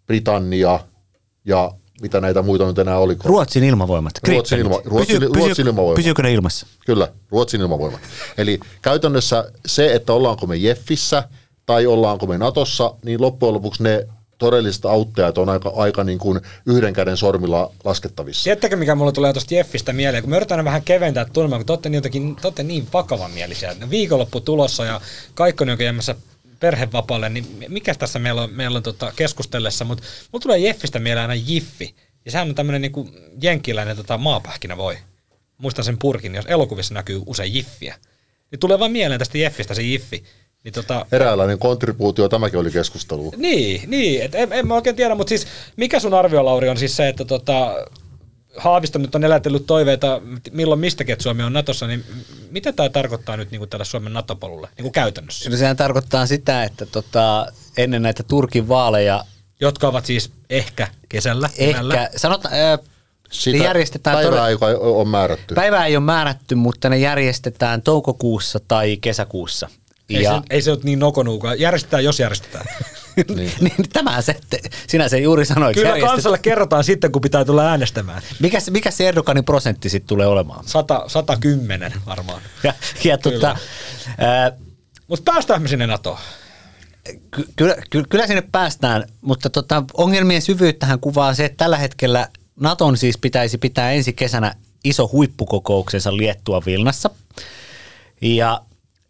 [0.07, 0.79] Britannia
[1.45, 3.17] ja mitä näitä muita nyt enää oli.
[3.23, 4.13] Ruotsin ilmavoimat.
[4.27, 5.95] Ruotsin, ilma, Ruotsin, Pysy, Ruotsin ilmavoimat.
[5.95, 6.67] Pysyykö ne ilmassa?
[6.85, 8.01] Kyllä, Ruotsin ilmavoimat.
[8.37, 11.23] Eli käytännössä se, että ollaanko me Jeffissä
[11.65, 14.07] tai ollaanko me Natossa, niin loppujen lopuksi ne
[14.43, 18.43] todelliset auttajat on aika, aika niin kuin yhden käden sormilla laskettavissa.
[18.43, 21.71] Tiedättekö, mikä mulle tulee tuosta Jeffistä mieleen, kun me yritetään vähän keventää tunnelmaa, kun te
[21.71, 22.87] olette, niin jotenkin, te olette niin
[23.33, 23.75] mielisiä.
[23.89, 25.01] Viikonloppu tulossa ja
[25.33, 26.15] Kaikkonen on jäämässä
[26.59, 31.29] perhevapaalle, niin mikä tässä meillä on, meillä on tota keskustellessa, mutta mulla tulee Jeffistä mieleen
[31.29, 31.95] aina Jiffi.
[32.25, 33.09] Ja sehän on tämmöinen niinku
[33.41, 34.97] jenkkiläinen tota maapähkinä voi.
[35.57, 37.95] Muistan sen purkin, jos elokuvissa näkyy usein Jiffiä.
[38.51, 40.23] Niin tulee vaan mieleen tästä Jeffistä se Jiffi.
[40.63, 43.33] Niin tota, Eräänlainen kontribuutio, tämäkin oli keskustelu.
[43.37, 46.77] Niin, niin et en, en mä oikein tiedä, mutta siis mikä sun arvio, Lauri, on
[46.77, 47.75] siis se, että tota,
[48.57, 50.21] Haavisto nyt on elätellyt toiveita,
[50.51, 52.03] milloin mistäkin, että Suomi on Natossa, niin
[52.51, 55.49] mitä tämä tarkoittaa nyt niin kuin tällä Suomen NATO-polulle niin kuin käytännössä?
[55.49, 57.47] No sehän tarkoittaa sitä, että tota,
[57.77, 59.23] ennen näitä Turkin vaaleja...
[59.59, 61.49] Jotka ovat siis ehkä kesällä.
[61.57, 62.09] Ehkä, kesällä.
[62.15, 62.79] sanotaan, äh,
[63.31, 65.55] sitä järjestetään päivää ei ole määrätty.
[65.55, 69.69] Päivää ei ole määrätty, mutta ne järjestetään toukokuussa tai kesäkuussa.
[70.17, 71.55] Ei, ja, se, ei se ole niin nokonuuka.
[71.55, 72.65] Järjestetään, jos järjestetään.
[73.35, 73.51] niin.
[73.59, 74.39] niin tämä se,
[74.87, 75.75] sinä se juuri sanoit.
[75.75, 78.21] Kyllä kansalle kerrotaan sitten, kun pitää tulla äänestämään.
[78.39, 80.67] Mikä, mikä se Erdoganin prosentti sitten tulee olemaan?
[80.67, 82.41] 100, 110 varmaan.
[82.63, 82.73] Ja,
[83.03, 83.57] ja tota,
[85.07, 86.17] Mutta päästään me sinne NATOon.
[87.31, 92.27] Ky- kyllä, ky- kyllä sinne päästään, mutta tota, ongelmien syvyyttähän kuvaa se, että tällä hetkellä
[92.59, 97.09] Naton siis pitäisi pitää ensi kesänä iso huippukokouksensa Liettua Vilnassa.
[98.21, 98.61] Ja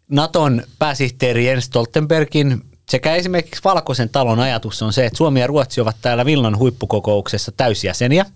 [0.08, 5.80] Naton pääsihteeri Jens Stoltenbergin sekä esimerkiksi Valkoisen talon ajatus on se, että Suomi ja Ruotsi
[5.80, 8.30] ovat täällä Vilnan huippukokouksessa täysjäseniä, mm.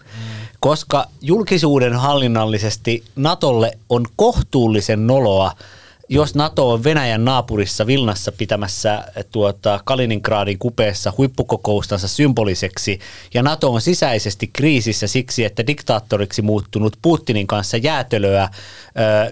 [0.60, 5.52] koska julkisuuden hallinnallisesti Natolle on kohtuullisen noloa–
[6.08, 12.98] jos NATO on Venäjän naapurissa Vilnassa pitämässä tuota, Kaliningradin kupeessa huippukokoustansa symboliseksi,
[13.34, 18.50] ja NATO on sisäisesti kriisissä siksi, että diktaattoriksi muuttunut Putinin kanssa jäätölöä ö,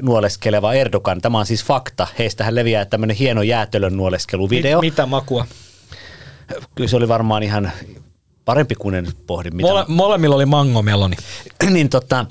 [0.02, 4.80] nuoleskeleva Erdogan, tämä on siis fakta, heistähän leviää tämmöinen hieno jäätölön nuoleskeluvideo.
[4.80, 5.46] Mit, mitä makua?
[6.74, 7.72] Kyllä se oli varmaan ihan
[8.44, 9.50] parempi kuin en pohdi.
[9.50, 11.16] Mitä Mole, molemmilla oli mangomeloni.
[11.70, 12.26] niin tota,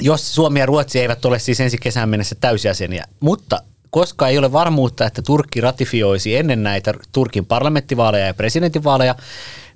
[0.00, 4.52] jos Suomi ja Ruotsi eivät ole siis ensi kesän mennessä täysjäseniä, mutta koska ei ole
[4.52, 9.14] varmuutta, että Turkki ratifioisi ennen näitä Turkin parlamenttivaaleja ja presidentinvaaleja,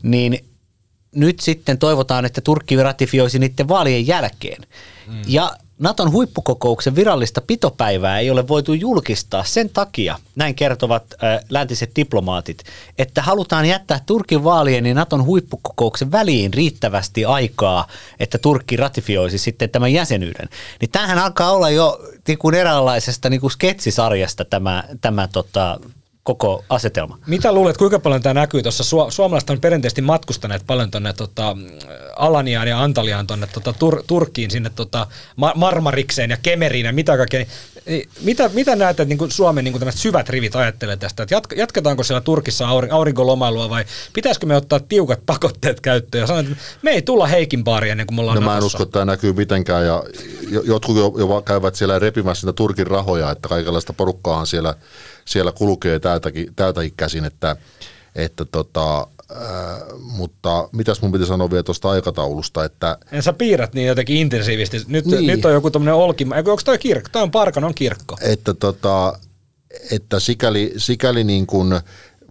[0.03, 0.45] niin
[1.15, 4.63] nyt sitten toivotaan, että Turkki ratifioisi niiden vaalien jälkeen.
[5.07, 5.23] Mm.
[5.27, 11.05] Ja Naton huippukokouksen virallista pitopäivää ei ole voitu julkistaa sen takia, näin kertovat
[11.49, 12.65] läntiset diplomaatit,
[12.99, 17.89] että halutaan jättää Turkin vaalien ja Naton huippukokouksen väliin riittävästi aikaa,
[18.21, 20.49] että Turkki ratifioisi sitten tämän jäsenyyden.
[20.81, 25.81] Niin tämähän alkaa olla jo niin kuin eräänlaisesta niin kuin sketsisarjasta tämä, tämä tota,
[26.23, 27.19] koko asetelma.
[27.27, 28.85] Mitä luulet, kuinka paljon tämä näkyy tuossa?
[28.85, 31.57] Su- suomalaiset on perinteisesti matkustaneet paljon tuonne tota,
[32.17, 35.07] Alaniaan ja Antaliaan tuonne tota, Tur- Turkkiin, sinne tota,
[35.55, 37.45] Marmarikseen ja Kemeriin ja mitä kaikkea.
[37.87, 41.23] Niin, mitä, mitä näet, että niin Suomen niin kuin syvät rivit ajattelee tästä?
[41.23, 46.27] Että jat- jatketaanko siellä Turkissa aurin- aurinkolomailua vai pitäisikö me ottaa tiukat pakotteet käyttöön ja
[46.27, 48.83] sanoa, että me ei tulla Heikin baariin ennen kuin me ollaan no, mä en usko,
[48.83, 50.05] että tämä näkyy mitenkään ja
[50.65, 54.75] jotkut jo, jo käyvät siellä repimässä niitä Turkin rahoja, että kaikenlaista porukkaahan siellä–
[55.25, 57.57] siellä kulkee täältäkin, täältäkin käsin, että,
[58.15, 62.99] että tota, Äh, mutta mitäs mun piti sanoa vielä tuosta aikataulusta, että...
[63.13, 64.93] En sä piirrät niin jotenkin intensiivisesti.
[64.93, 65.27] Nyt, niin.
[65.27, 67.09] nyt on joku tämmöinen olki, onko toi kirkko?
[67.13, 68.17] Toi on Parkanon kirkko.
[68.21, 69.19] Että, tota,
[69.91, 71.81] että sikäli, sikäli niin kuin,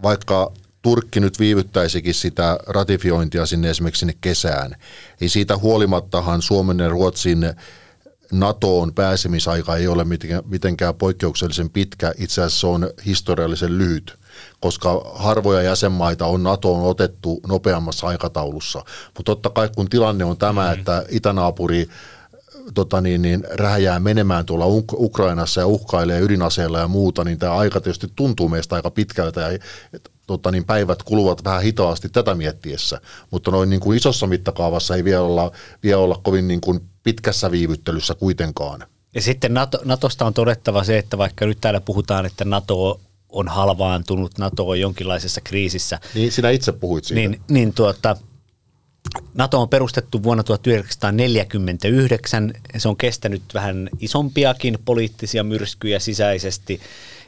[0.02, 0.52] vaikka
[0.82, 4.76] Turkki nyt viivyttäisikin sitä ratifiointia sinne esimerkiksi sinne kesään,
[5.20, 7.54] niin siitä huolimattahan Suomen ja Ruotsin
[8.32, 10.04] NATOon pääsemisaika ei ole
[10.44, 14.18] mitenkään poikkeuksellisen pitkä, itse asiassa se on historiallisen lyhyt.
[14.60, 18.78] koska harvoja jäsenmaita on NATOon otettu nopeammassa aikataulussa.
[19.06, 20.78] Mutta totta kai kun tilanne on tämä, mm-hmm.
[20.78, 21.88] että itänaapuri
[22.74, 27.80] tota niin, niin, rähjää menemään tuolla Ukrainassa ja uhkailee ydinaseilla ja muuta, niin tämä aika
[27.80, 29.58] tietysti tuntuu meistä aika pitkältä ja
[30.26, 35.04] tota niin, päivät kuluvat vähän hitaasti tätä miettiessä, mutta noin niin kuin isossa mittakaavassa ei
[35.04, 38.86] vielä olla, vielä olla kovin niin kuin pitkässä viivyttelyssä kuitenkaan.
[39.14, 43.48] Ja sitten NATO, Natosta on todettava se, että vaikka nyt täällä puhutaan, että NATO on
[43.48, 46.00] halvaantunut, NATO on jonkinlaisessa kriisissä.
[46.14, 47.20] Niin sinä itse puhuit siitä.
[47.20, 48.16] Niin, niin tuota,
[49.34, 52.52] NATO on perustettu vuonna 1949.
[52.76, 56.80] Se on kestänyt vähän isompiakin poliittisia myrskyjä sisäisesti.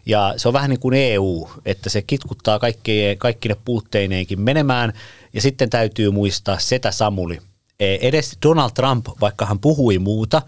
[0.06, 4.92] Ja se on vähän niin kuin EU, että se kitkuttaa kaikki, kaikki ne puutteineenkin menemään.
[5.32, 7.40] Ja sitten täytyy muistaa Setä Samuli.
[7.80, 10.42] E, edes Donald Trump, vaikka hän puhui muuta,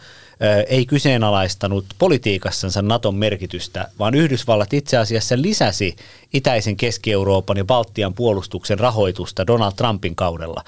[0.68, 5.96] ei kyseenalaistanut politiikassansa Naton merkitystä, vaan Yhdysvallat itse asiassa lisäsi
[6.32, 10.64] itäisen Keski-Euroopan ja Baltian puolustuksen rahoitusta Donald Trumpin kaudella.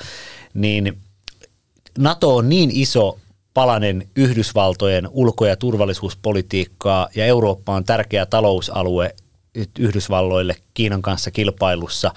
[0.55, 0.99] Niin
[1.99, 3.19] NATO on niin iso
[3.59, 9.15] palanen Yhdysvaltojen ulko- ja turvallisuuspolitiikkaa ja Eurooppa on tärkeä talousalue
[9.79, 12.11] Yhdysvalloille Kiinan kanssa kilpailussa.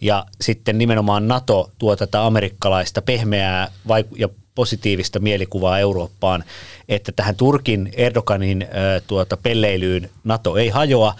[0.00, 3.70] Ja sitten nimenomaan NATO tuo tätä amerikkalaista pehmeää
[4.16, 6.44] ja positiivista mielikuvaa Eurooppaan,
[6.88, 8.66] että tähän Turkin Erdoganin
[9.06, 11.14] tuota, pelleilyyn NATO ei hajoa,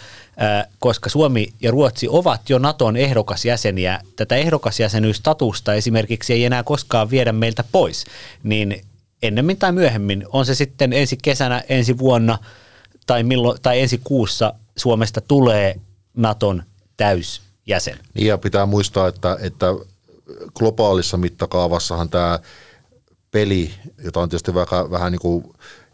[0.79, 4.01] koska Suomi ja Ruotsi ovat jo Naton ehdokasjäseniä.
[4.17, 8.05] Tätä ehdokasjäsenyystatusta esimerkiksi ei enää koskaan viedä meiltä pois,
[8.43, 8.81] niin
[9.23, 12.39] ennemmin tai myöhemmin, on se sitten ensi kesänä, ensi vuonna
[13.07, 15.81] tai, milloin, tai ensi kuussa Suomesta tulee
[16.17, 16.63] Naton
[16.97, 17.99] täysjäsen.
[18.15, 19.67] Niin ja pitää muistaa, että, että
[20.55, 22.39] globaalissa mittakaavassahan tämä
[23.31, 23.71] peli,
[24.05, 25.45] jota on tietysti vähän, vähän niin kuin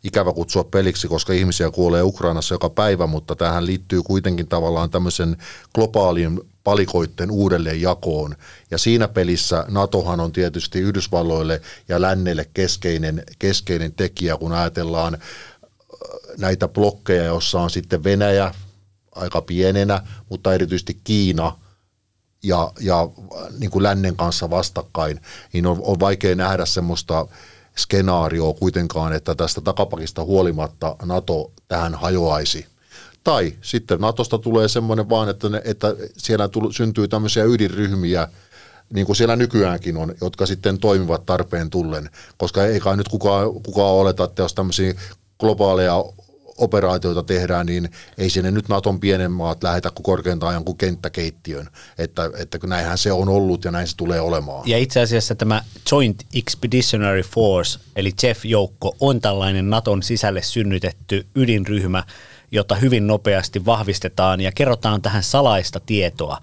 [0.05, 5.37] ikävä kutsua peliksi, koska ihmisiä kuolee Ukrainassa joka päivä, mutta tähän liittyy kuitenkin tavallaan tämmöisen
[5.75, 8.37] globaalin palikoitten uudelleenjakoon.
[8.71, 15.21] Ja siinä pelissä NATOhan on tietysti Yhdysvalloille ja lännelle keskeinen, keskeinen tekijä, kun ajatellaan äh,
[16.39, 18.55] näitä blokkeja, jossa on sitten Venäjä
[19.15, 21.57] aika pienenä, mutta erityisesti Kiina
[22.43, 23.09] ja, ja
[23.59, 25.21] niin kuin lännen kanssa vastakkain,
[25.53, 27.27] niin on, on vaikea nähdä semmoista
[27.77, 32.72] skenaarioa kuitenkaan, että tästä takapakista huolimatta NATO tähän hajoaisi.
[33.25, 38.29] Tai sitten Natosta tulee semmoinen vaan, että, ne, että siellä tull, syntyy tämmöisiä ydinryhmiä,
[38.93, 43.53] niin kuin siellä nykyäänkin on, jotka sitten toimivat tarpeen tullen, koska ei kai nyt kukaan,
[43.63, 44.95] kukaan oleta, että jos tämmöisiä
[45.39, 46.05] globaaleja
[46.59, 52.31] operaatioita tehdään, niin ei sinne nyt Naton pienen maat lähetä kuin korkeintaan jonkun kenttäkeittiön, että,
[52.39, 54.69] että näinhän se on ollut ja näin se tulee olemaan.
[54.69, 62.05] Ja itse asiassa tämä Joint Expeditionary Force, eli JEF-joukko, on tällainen Naton sisälle synnytetty ydinryhmä,
[62.53, 66.39] jota hyvin nopeasti vahvistetaan ja kerrotaan tähän salaista tietoa.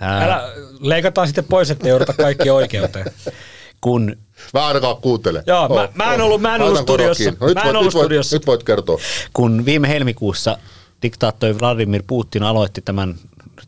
[0.00, 3.06] Älä, leikataan sitten pois, että jouduta kaikki oikeuteen.
[3.80, 4.16] kun
[4.54, 5.42] Mä ainakaan kuuntele.
[5.46, 7.30] Joo, oh, mä, mä en ollut, mä en ollut studiossa.
[7.40, 8.34] No, nyt, mä en voit, ollut nyt, studiossa.
[8.34, 8.98] Voit, nyt voit kertoa.
[9.32, 10.58] Kun viime helmikuussa
[11.02, 13.14] diktaattori Vladimir Putin aloitti tämän,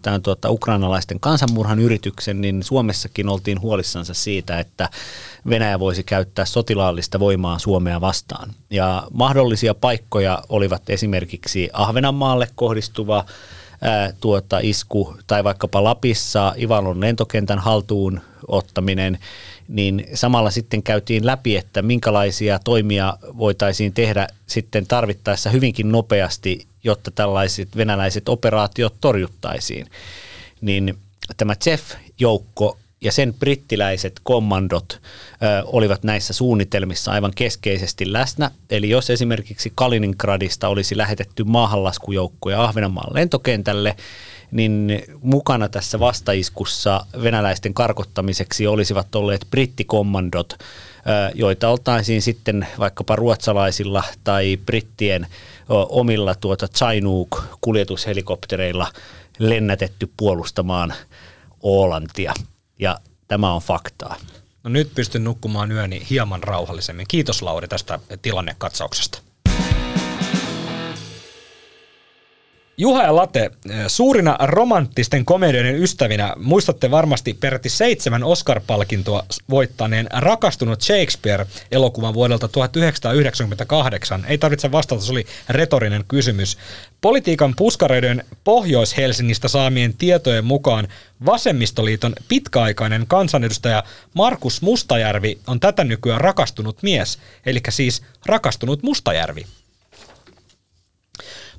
[0.03, 4.89] tämän tuota, ukrainalaisten kansanmurhan yrityksen, niin Suomessakin oltiin huolissansa siitä, että
[5.49, 8.51] Venäjä voisi käyttää sotilaallista voimaa Suomea vastaan.
[8.71, 13.25] Ja mahdollisia paikkoja olivat esimerkiksi Ahvenanmaalle kohdistuva
[13.83, 19.19] ää, tuota, isku tai vaikkapa Lapissa Ivalon lentokentän haltuun ottaminen–
[19.73, 27.11] niin samalla sitten käytiin läpi, että minkälaisia toimia voitaisiin tehdä sitten tarvittaessa hyvinkin nopeasti, jotta
[27.11, 29.87] tällaiset venäläiset operaatiot torjuttaisiin.
[30.61, 30.99] Niin
[31.37, 38.51] tämä CEF-joukko ja sen brittiläiset kommandot ö, olivat näissä suunnitelmissa aivan keskeisesti läsnä.
[38.71, 43.97] Eli jos esimerkiksi Kaliningradista olisi lähetetty maahanlaskujoukkoja Ahvenanmaan lentokentälle,
[44.53, 50.59] niin mukana tässä vastaiskussa venäläisten karkottamiseksi olisivat olleet brittikommandot,
[51.35, 55.27] joita oltaisiin sitten vaikkapa ruotsalaisilla tai brittien
[55.89, 58.93] omilla tuota Chinook-kuljetushelikoptereilla
[59.39, 60.95] lennätetty puolustamaan
[61.63, 62.35] Oolantia.
[62.79, 64.17] Ja tämä on faktaa.
[64.65, 67.07] No nyt pystyn nukkumaan yöni hieman rauhallisemmin.
[67.09, 69.19] Kiitos Lauri tästä tilannekatsauksesta.
[72.77, 73.51] Juha ja Late,
[73.87, 84.25] suurina romanttisten komedioiden ystävinä muistatte varmasti peräti seitsemän Oscar-palkintoa voittaneen Rakastunut Shakespeare-elokuvan vuodelta 1998.
[84.29, 86.59] Ei tarvitse vastata, se oli retorinen kysymys.
[87.01, 90.89] Politiikan puskareiden Pohjois-Helsingistä saamien tietojen mukaan
[91.27, 99.47] Vasemmistoliiton pitkäaikainen kansanedustaja Markus Mustajärvi on tätä nykyään rakastunut mies, eli siis rakastunut Mustajärvi.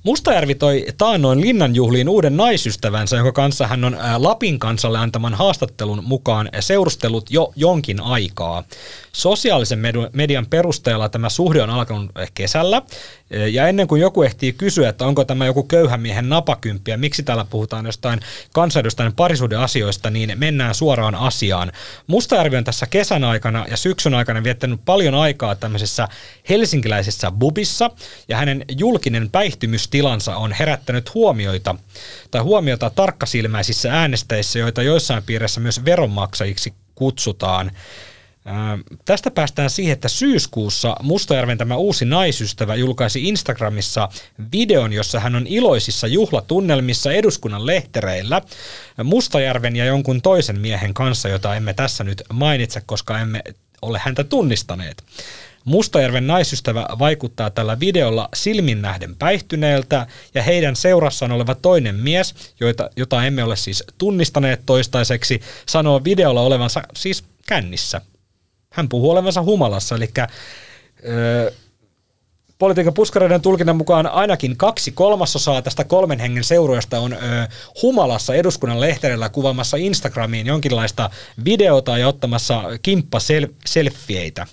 [0.04, 6.50] Mustajärvi toi taannoin linnanjuhliin uuden naisystävänsä, jonka kanssa hän on Lapin kansalle antaman haastattelun mukaan
[6.60, 8.63] seurustellut jo jonkin aikaa.
[9.13, 9.80] Sosiaalisen
[10.13, 12.82] median perusteella tämä suhde on alkanut kesällä,
[13.52, 17.24] ja ennen kuin joku ehtii kysyä, että onko tämä joku köyhän miehen napakymppi ja miksi
[17.24, 18.19] täällä puhutaan jostain
[18.54, 21.72] kansanedustajan parisuhdeasioista, niin mennään suoraan asiaan.
[22.08, 26.08] Mustajärvi on tässä kesän aikana ja syksyn aikana viettänyt paljon aikaa tämmöisessä
[26.50, 27.91] helsinkiläisessä bubissa,
[28.28, 31.76] ja hänen julkinen päihtymystilansa on herättänyt huomioita
[32.32, 37.72] tai huomiota tarkkasilmäisissä äänestäjissä, joita joissain piirissä myös veronmaksajiksi kutsutaan.
[39.06, 44.10] Tästä päästään siihen, että syyskuussa Mustajärven tämä uusi naisystävä julkaisi Instagramissa
[44.51, 48.41] videon, jossa hän on iloisissa juhlatunnelmissa eduskunnan lehtereillä
[49.03, 53.41] Mustajärven ja jonkun toisen miehen kanssa, jota emme tässä nyt mainitse, koska emme
[53.82, 55.03] ole häntä tunnistaneet.
[55.65, 62.89] Mustajärven naisystävä vaikuttaa tällä videolla silmin nähden päihtyneeltä ja heidän seurassaan oleva toinen mies, joita,
[62.95, 68.01] jota emme ole siis tunnistaneet toistaiseksi, sanoo videolla olevansa siis kännissä.
[68.73, 70.09] Hän puhuu olevansa humalassa, eli
[71.05, 71.51] öö,
[72.57, 77.17] politiikan puskareiden tulkinnan mukaan ainakin kaksi kolmasosaa tästä kolmen hengen seurueesta on ö,
[77.81, 81.09] humalassa eduskunnan lehterillä kuvaamassa Instagramiin jonkinlaista
[81.45, 84.47] videota ja ottamassa kimppa-selfieitä.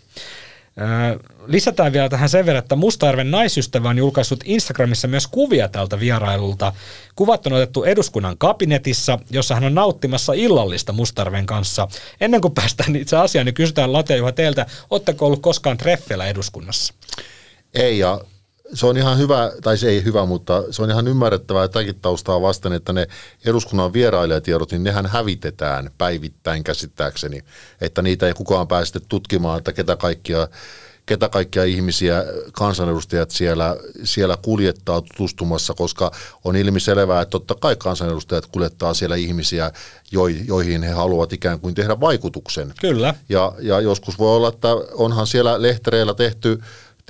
[1.47, 6.73] Lisätään vielä tähän sen verran, että Mustajärven naisystävä on julkaissut Instagramissa myös kuvia tältä vierailulta.
[7.17, 11.89] Kuvat on otettu eduskunnan kabinetissa, jossa hän on nauttimassa illallista Mustajärven kanssa.
[12.21, 16.95] Ennen kuin päästään itse asiaan, niin kysytään Latia Juha teiltä, oletteko ollut koskaan treffeillä eduskunnassa?
[17.75, 18.21] Ei, ja
[18.75, 22.43] se on ihan hyvä, tai se ei hyvä, mutta se on ihan ymmärrettävää tätäkin taustaa
[22.43, 23.07] vasten, että ne
[23.45, 27.41] eduskunnan vierailijatiedot, niin nehän hävitetään päivittäin käsittääkseni,
[27.81, 30.49] että niitä ei kukaan päästä tutkimaan, että ketä kaikkia,
[31.07, 36.11] ketä kaikkia ihmisiä kansanedustajat siellä, siellä kuljettaa tutustumassa, koska
[36.45, 39.73] on ilmiselvää, että totta kai kansanedustajat kuljettaa siellä ihmisiä,
[40.47, 42.75] joihin he haluavat ikään kuin tehdä vaikutuksen.
[42.81, 43.15] Kyllä.
[43.29, 46.61] Ja, ja joskus voi olla, että onhan siellä lehtereillä tehty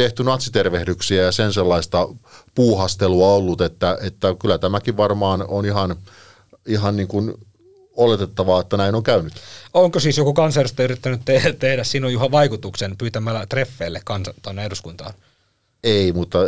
[0.04, 2.08] tehty natsitervehdyksiä ja sen sellaista
[2.54, 5.96] puuhastelua ollut, että, että kyllä tämäkin varmaan on ihan,
[6.66, 7.34] ihan niin kuin
[7.96, 9.32] oletettavaa, että näin on käynyt.
[9.74, 15.14] Onko siis joku kansanedustaja yrittänyt te- tehdä sinun Juha vaikutuksen pyytämällä treffeille kansan tuonne eduskuntaan?
[15.84, 16.38] Ei, mutta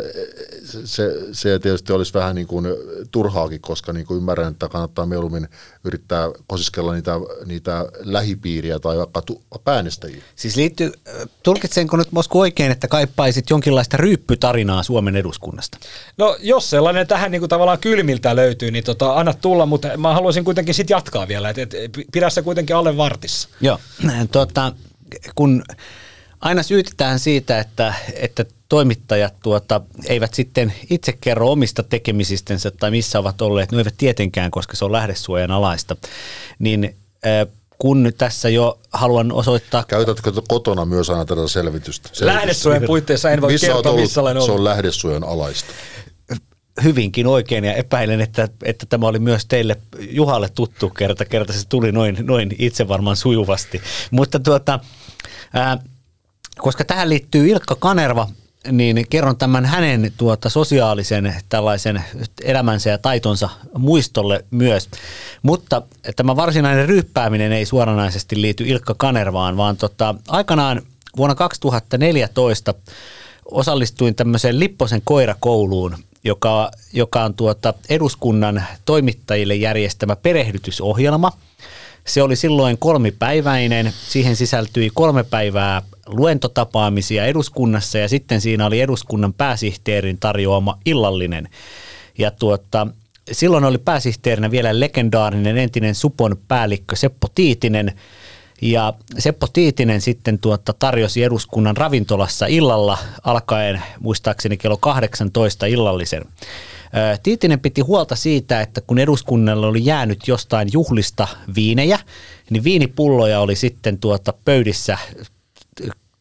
[0.85, 2.67] se, se tietysti olisi vähän niin kuin
[3.11, 5.49] turhaakin, koska niin kuin ymmärrän, että kannattaa mieluummin
[5.85, 7.13] yrittää kosiskella niitä,
[7.47, 9.23] niitä lähipiiriä tai vaikka
[9.67, 10.23] äänestäjiä.
[10.37, 10.93] Siis liittyy,
[11.43, 15.79] tulkitsenko nyt Mosku oikein, että kaipaisit jonkinlaista ryyppytarinaa Suomen eduskunnasta?
[16.19, 20.15] No jos sellainen tähän niin kuin tavallaan kylmiltä löytyy, niin tota, anna tulla, mutta mä
[20.15, 23.49] haluaisin kuitenkin sitten jatkaa vielä, että et, pidä se kuitenkin alle vartissa.
[23.61, 23.79] Joo,
[24.33, 24.73] tota,
[25.35, 25.63] kun
[26.41, 33.19] aina syytetään siitä, että, että toimittajat tuota, eivät sitten itse kerro omista tekemisistänsä tai missä
[33.19, 35.97] ovat olleet, no eivät tietenkään, koska se on lähdesuojan alaista,
[36.59, 36.97] niin
[37.79, 39.85] kun tässä jo haluan osoittaa...
[39.89, 42.09] Käytätkö kotona myös aina tätä selvitystä?
[42.09, 42.27] selvitystä?
[42.27, 44.47] Lähdesuojan puitteissa en voi missä kertoa, missä olen ollut.
[44.47, 45.73] Se on lähdesuojan alaista.
[46.85, 51.69] Hyvinkin oikein ja epäilen, että, että tämä oli myös teille Juhalle tuttu kerta, kerta se
[51.69, 53.83] tuli noin, noin itse varmaan sujuvasti.
[54.11, 54.81] Mutta tuota,
[55.53, 55.79] ää,
[56.59, 58.29] koska tähän liittyy Ilkka Kanerva,
[58.71, 62.05] niin kerron tämän hänen tuota sosiaalisen tällaisen
[62.43, 63.49] elämänsä ja taitonsa
[63.79, 64.89] muistolle myös.
[65.43, 65.83] Mutta
[66.17, 70.83] tämä varsinainen ryppääminen ei suoranaisesti liity Ilkka Kanervaan, vaan tota, aikanaan
[71.17, 72.75] vuonna 2014
[73.45, 81.33] osallistuin tämmöiseen Lipposen koirakouluun, joka, joka on tuota eduskunnan toimittajille järjestämä perehdytysohjelma–
[82.05, 83.93] se oli silloin kolmipäiväinen.
[84.09, 91.49] Siihen sisältyi kolme päivää luentotapaamisia eduskunnassa ja sitten siinä oli eduskunnan pääsihteerin tarjoama illallinen.
[92.19, 92.87] Ja tuota,
[93.33, 97.93] silloin oli pääsihteerinä vielä legendaarinen entinen Supon päällikkö Seppo Tiitinen.
[98.63, 106.25] Ja Seppo Tiitinen sitten tuota tarjosi eduskunnan ravintolassa illalla alkaen muistaakseni kello 18 illallisen.
[107.23, 111.99] Tiitinen piti huolta siitä, että kun eduskunnalle oli jäänyt jostain juhlista viinejä,
[112.51, 114.99] niin viinipulloja oli sitten tuota pöydissä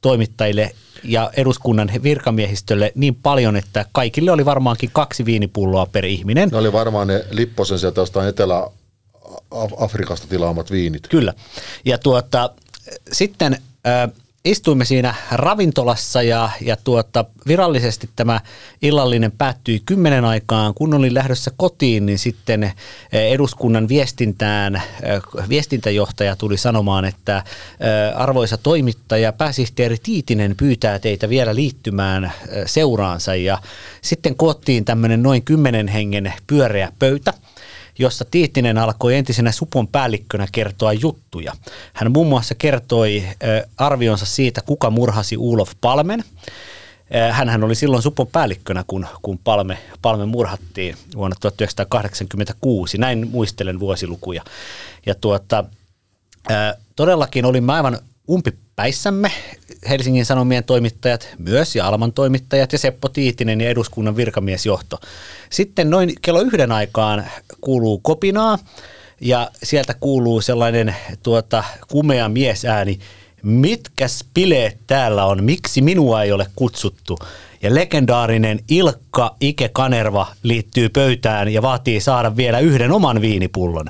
[0.02, 0.72] toimittajille
[1.04, 6.50] ja eduskunnan virkamiehistölle niin paljon, että kaikille oli varmaankin kaksi viinipulloa per ihminen.
[6.50, 11.08] Ne oli varmaan ne Lipposen sieltä jostain Etelä-Afrikasta tilaamat viinit.
[11.08, 11.34] Kyllä.
[11.86, 12.50] Ja tuota,
[13.12, 13.62] sitten
[14.46, 18.42] istuimme siinä ravintolassa ja, ja tuota, virallisesti tämä
[18.82, 20.74] illallinen päättyi kymmenen aikaan.
[20.74, 22.74] Kun olin lähdössä kotiin, niin sitten eh,
[23.12, 31.56] eduskunnan viestintään eh, viestintäjohtaja tuli sanomaan, että eh, arvoisa toimittaja, pääsihteeri Tiitinen pyytää teitä vielä
[31.56, 32.32] liittymään
[32.66, 33.58] seuraansa ja
[34.02, 37.34] sitten koottiin tämmöinen noin kymmenen hengen pyöreä pöytä–
[38.00, 41.54] jossa Tiittinen alkoi entisenä Supon päällikkönä kertoa juttuja.
[41.94, 43.24] Hän muun muassa kertoi
[43.78, 46.24] arvionsa siitä, kuka murhasi Ulof Palmen.
[47.32, 52.98] Hänhän oli silloin Supon päällikkönä, kun, kun Palme, Palme murhattiin vuonna 1986.
[52.98, 54.44] Näin muistelen vuosilukuja.
[55.06, 55.64] Ja tuota,
[56.96, 57.98] todellakin olimme aivan
[58.32, 59.32] umpipäissämme
[59.90, 64.98] Helsingin Sanomien toimittajat myös ja Alman toimittajat ja Seppo Tiitinen ja eduskunnan virkamiesjohto.
[65.50, 67.26] Sitten noin kello yhden aikaan
[67.62, 68.60] kuuluu kopinaa
[69.22, 73.00] ja sieltä kuuluu sellainen tuota, kumea miesääni,
[73.44, 77.18] mitkäs bileet täällä on, miksi minua ei ole kutsuttu?
[77.62, 83.88] Ja legendaarinen Ilkka Ike Kanerva liittyy pöytään ja vaatii saada vielä yhden oman viinipullon.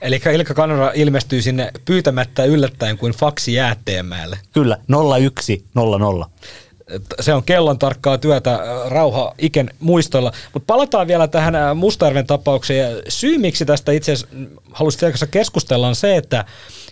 [0.00, 4.38] Eli Ilkka Kanerva ilmestyy sinne pyytämättä yllättäen kuin faksi jäätteenmäelle.
[4.52, 6.30] Kyllä, 0100
[7.20, 8.60] se on kellon tarkkaa työtä äh,
[8.90, 10.32] rauha Iken muistolla.
[10.52, 12.96] Mutta palataan vielä tähän äh, Mustajärven tapaukseen.
[13.08, 16.44] Syy, miksi tästä itse asiassa mm, haluaisin keskustella, on se, että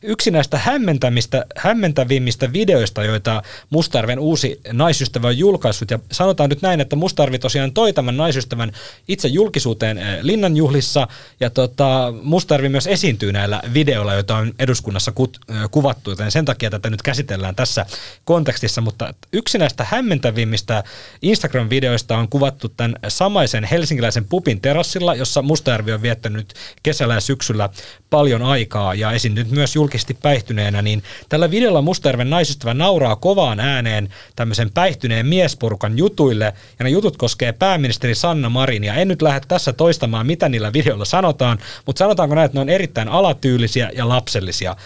[0.03, 6.80] yksi näistä hämmentämistä, hämmentävimmistä videoista, joita Mustarven uusi naisystävä on julkaissut, ja sanotaan nyt näin,
[6.80, 8.72] että Mustarvi tosiaan toi tämän naisystävän
[9.09, 11.09] itse julkisuuteen eh, linnanjuhlissa,
[11.40, 16.44] ja tota, Mustarvi myös esiintyy näillä videoilla, joita on eduskunnassa kut, eh, kuvattu, joten sen
[16.44, 17.86] takia tätä nyt käsitellään tässä
[18.24, 20.84] kontekstissa, mutta yksi näistä hämmentävimmistä
[21.22, 27.68] Instagram-videoista on kuvattu tämän samaisen helsinkiläisen pupin terassilla, jossa Mustajärvi on viettänyt kesällä ja syksyllä
[28.11, 33.61] paljon aikaa ja esiintynyt myös jul- julkisesti päihtyneenä, niin tällä videolla Mustajärven naisystävä nauraa kovaan
[33.61, 38.94] ääneen tämmöisen päihtyneen miesporukan jutuille, ja ne jutut koskee pääministeri Sanna Marinia.
[38.94, 42.68] En nyt lähde tässä toistamaan, mitä niillä videoilla sanotaan, mutta sanotaanko näin, että ne on
[42.68, 44.76] erittäin alatyylisiä ja lapsellisia.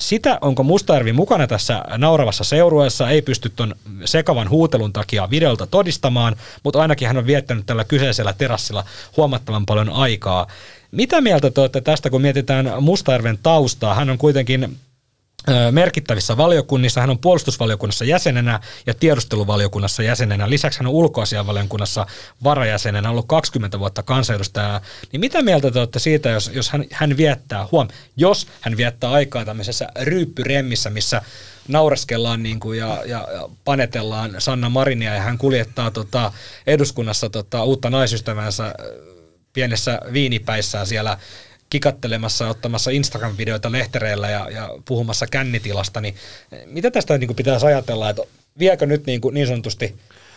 [0.00, 3.74] Sitä, onko Mustajärvi mukana tässä nauravassa seurueessa, ei pysty tuon
[4.04, 8.84] sekavan huutelun takia videolta todistamaan, mutta ainakin hän on viettänyt tällä kyseisellä terassilla
[9.16, 10.46] huomattavan paljon aikaa.
[10.90, 13.94] Mitä mieltä te olette tästä, kun mietitään Mustajärven taustaa?
[13.94, 14.76] Hän on kuitenkin
[15.70, 17.00] merkittävissä valiokunnissa.
[17.00, 20.50] Hän on puolustusvaliokunnassa jäsenenä ja tiedusteluvaliokunnassa jäsenenä.
[20.50, 22.06] Lisäksi hän on ulkoasianvaliokunnassa
[22.44, 24.80] varajäsenenä, ollut 20 vuotta kansanedustajaa.
[25.12, 29.10] Niin mitä mieltä te olette siitä, jos, jos hän, hän viettää, huom, jos hän viettää
[29.10, 31.22] aikaa tämmöisessä ryyppyremmissä, missä
[31.68, 36.32] naureskellaan niin kuin ja, ja, ja, panetellaan Sanna Marinia ja hän kuljettaa tota,
[36.66, 38.74] eduskunnassa tota, uutta naisystävänsä
[39.52, 41.18] pienessä viinipäissään siellä
[41.70, 46.14] kikattelemassa, ottamassa Instagram-videoita lehtereillä ja, ja puhumassa kännitilasta, niin
[46.66, 48.22] mitä tästä niin kuin pitäisi ajatella, että
[48.58, 49.94] viekö nyt niin, kuin niin sanotusti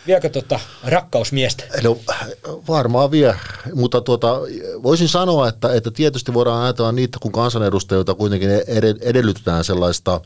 [0.07, 1.63] Viekö tota rakkausmiestä?
[1.83, 1.97] No,
[2.67, 3.35] varmaan vie,
[3.73, 4.39] mutta tuota,
[4.83, 8.49] voisin sanoa, että, että tietysti voidaan ajatella niitä, kun kansanedustajilta kuitenkin
[9.01, 10.21] edellytetään sellaista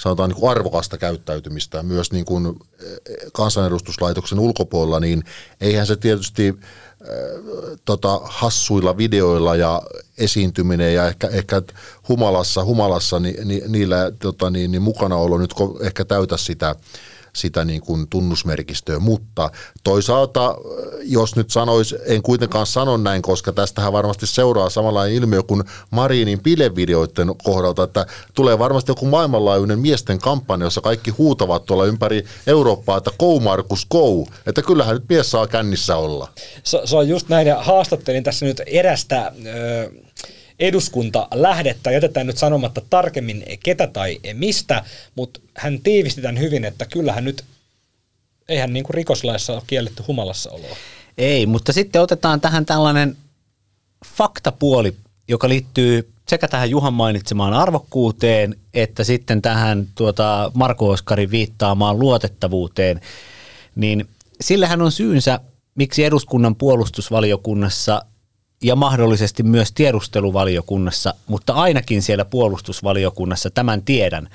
[0.00, 2.58] sanotaan niin kuin arvokasta käyttäytymistä myös niin kuin
[3.32, 5.24] kansanedustuslaitoksen ulkopuolella, niin
[5.60, 6.54] eihän se tietysti
[7.84, 9.82] tota, hassuilla videoilla ja
[10.18, 11.62] esiintyminen ja ehkä, ehkä
[12.08, 16.74] humalassa, humalassa ni, ni, niillä tota, niin, niin mukanaolo nyt ehkä täytä sitä
[17.36, 19.50] sitä niin kuin tunnusmerkistöä, mutta
[19.84, 20.54] toisaalta,
[21.02, 26.42] jos nyt sanois, en kuitenkaan sano näin, koska tästähän varmasti seuraa samanlainen ilmiö kuin Marinin
[26.42, 32.96] bilevideoiden kohdalta, että tulee varmasti joku maailmanlaajuinen miesten kampanja, jossa kaikki huutavat tuolla ympäri Eurooppaa,
[32.96, 36.28] että go Markus go, että kyllähän nyt mies saa kännissä olla.
[36.62, 39.32] Se, se on just näin, ja haastattelin tässä nyt erästä...
[39.46, 39.90] Öö
[40.60, 41.90] eduskunta lähdettä.
[41.90, 44.84] Jätetään nyt sanomatta tarkemmin ketä tai mistä,
[45.14, 47.44] mutta hän tiivisti tämän hyvin, että kyllähän nyt,
[48.48, 50.76] eihän niin kuin rikoslaissa ole kielletty humalassa oloa.
[51.18, 53.16] Ei, mutta sitten otetaan tähän tällainen
[54.16, 54.96] faktapuoli,
[55.28, 63.00] joka liittyy sekä tähän Juhan mainitsemaan arvokkuuteen, että sitten tähän tuota Marko Oskarin viittaamaan luotettavuuteen,
[63.74, 64.08] niin
[64.40, 65.40] sillähän on syynsä,
[65.74, 68.02] miksi eduskunnan puolustusvaliokunnassa
[68.62, 74.28] ja mahdollisesti myös tiedusteluvaliokunnassa, mutta ainakin siellä puolustusvaliokunnassa, tämän tiedän,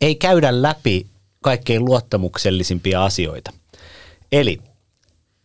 [0.00, 1.06] ei käydä läpi
[1.42, 3.52] kaikkein luottamuksellisimpia asioita.
[4.32, 4.60] Eli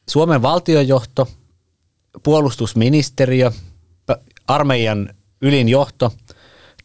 [0.10, 1.28] Suomen valtiojohto,
[2.24, 3.52] puolustusministeriö,
[4.48, 6.14] armeijan ylin johto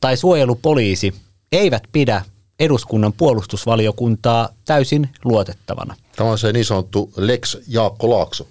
[0.01, 1.15] tai suojelupoliisi
[1.53, 2.23] eivät pidä
[2.61, 5.97] eduskunnan puolustusvaliokuntaa täysin luotettavana.
[6.17, 8.49] Tämä on se niin sanottu Lex Jaakko Laakso.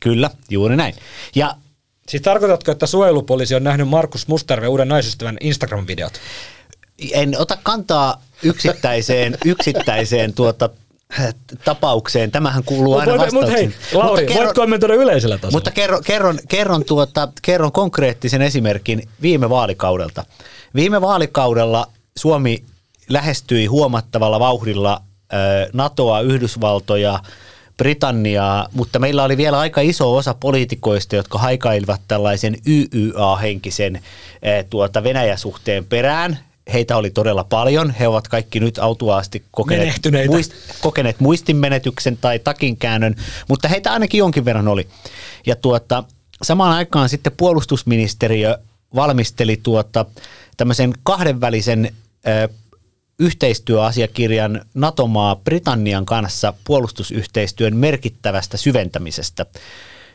[0.00, 0.94] Kyllä, juuri näin.
[1.34, 1.56] Ja
[2.08, 6.12] Siis tarkoitatko, että suojelupoliisi on nähnyt Markus Mustarve uuden naisystävän Instagram-videot?
[7.12, 10.70] En ota kantaa yksittäiseen, yksittäiseen tuota,
[11.64, 12.30] tapaukseen.
[12.30, 13.74] Tämähän kuuluu aina Mutta mut vastauksiin.
[13.92, 15.52] hei, Lauri, Mutta kerro- voit kommentoida yleisellä tasolla?
[15.56, 20.24] mutta kerron, kerron, kerron, tuota, kerron konkreettisen esimerkin viime vaalikaudelta.
[20.74, 21.86] Viime vaalikaudella
[22.18, 22.64] Suomi
[23.08, 25.02] lähestyi huomattavalla vauhdilla
[25.32, 25.36] ö,
[25.72, 27.20] NATOa, Yhdysvaltoja,
[27.76, 35.04] Britanniaa, mutta meillä oli vielä aika iso osa poliitikoista, jotka haikailivat tällaisen YYA-henkisen ö, tuota
[35.04, 36.38] Venäjä-suhteen perään.
[36.72, 37.90] Heitä oli todella paljon.
[37.90, 43.14] He ovat kaikki nyt autuaasti kokeneet, muist, kokeneet muistinmenetyksen tai takinkäännön,
[43.48, 44.88] mutta heitä ainakin jonkin verran oli.
[45.46, 46.04] Ja tuota,
[46.42, 48.58] samaan aikaan sitten puolustusministeriö
[48.94, 50.06] valmisteli tuota,
[50.56, 51.92] tämmöisen kahdenvälisen
[52.26, 52.48] ö,
[53.18, 59.46] yhteistyöasiakirjan NATO-maa Britannian kanssa puolustusyhteistyön merkittävästä syventämisestä.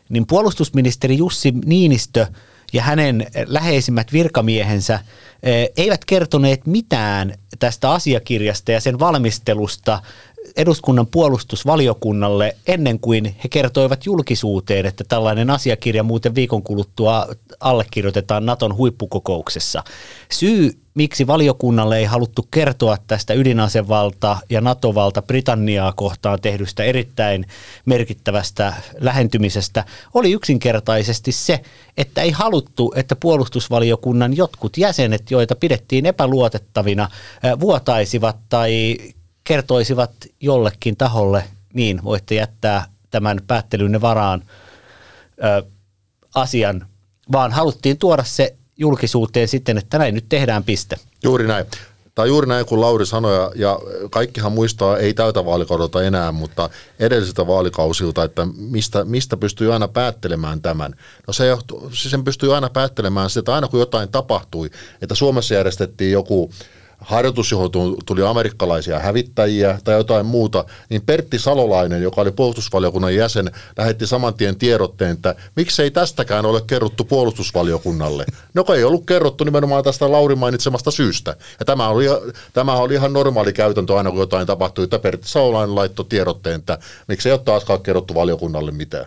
[0.08, 2.26] Niin puolustusministeri Jussi Niinistö
[2.72, 5.00] ja hänen läheisimmät virkamiehensä
[5.42, 10.02] eh, eivät kertoneet mitään tästä asiakirjasta ja sen valmistelusta
[10.56, 17.26] eduskunnan puolustusvaliokunnalle ennen kuin he kertoivat julkisuuteen, että tällainen asiakirja muuten viikon kuluttua
[17.60, 19.84] allekirjoitetaan Naton huippukokouksessa.
[20.32, 27.46] Syy, miksi valiokunnalle ei haluttu kertoa tästä ydinasevalta ja NATO-valta Britanniaa kohtaan tehdystä erittäin
[27.84, 29.84] merkittävästä lähentymisestä,
[30.14, 31.60] oli yksinkertaisesti se,
[31.96, 37.08] että ei haluttu, että puolustusvaliokunnan jotkut jäsenet, joita pidettiin epäluotettavina,
[37.60, 38.98] vuotaisivat tai
[39.44, 44.42] kertoisivat jollekin taholle, niin voitte jättää tämän päättelynne varaan
[45.44, 45.62] ö,
[46.34, 46.86] asian,
[47.32, 50.96] vaan haluttiin tuoda se julkisuuteen sitten, että näin nyt tehdään piste.
[51.22, 51.66] Juuri näin.
[52.14, 53.78] Tai juuri näin kuin Lauri sanoi, ja,
[54.10, 60.62] kaikkihan muistaa, ei täytä vaalikaudelta enää, mutta edellisiltä vaalikausilta, että mistä, mistä pystyy aina päättelemään
[60.62, 60.94] tämän.
[61.26, 64.70] No se johtuu, siis sen pystyy aina päättelemään sitä, että aina kun jotain tapahtui,
[65.02, 66.50] että Suomessa järjestettiin joku
[67.02, 73.14] harjoitus, johon tu- tuli amerikkalaisia hävittäjiä tai jotain muuta, niin Pertti Salolainen, joka oli puolustusvaliokunnan
[73.14, 78.24] jäsen, lähetti saman tien tiedotteen, että miksei tästäkään ole kerrottu puolustusvaliokunnalle.
[78.54, 81.36] No ei ollut kerrottu nimenomaan tästä Lauri mainitsemasta syystä.
[81.58, 82.04] Ja tämä oli,
[82.52, 86.78] tämä oli ihan normaali käytäntö aina, kun jotain tapahtui, että Pertti Salolainen laittoi tiedotteen, että
[87.08, 89.06] miksei ole taaskaan kerrottu valiokunnalle mitään.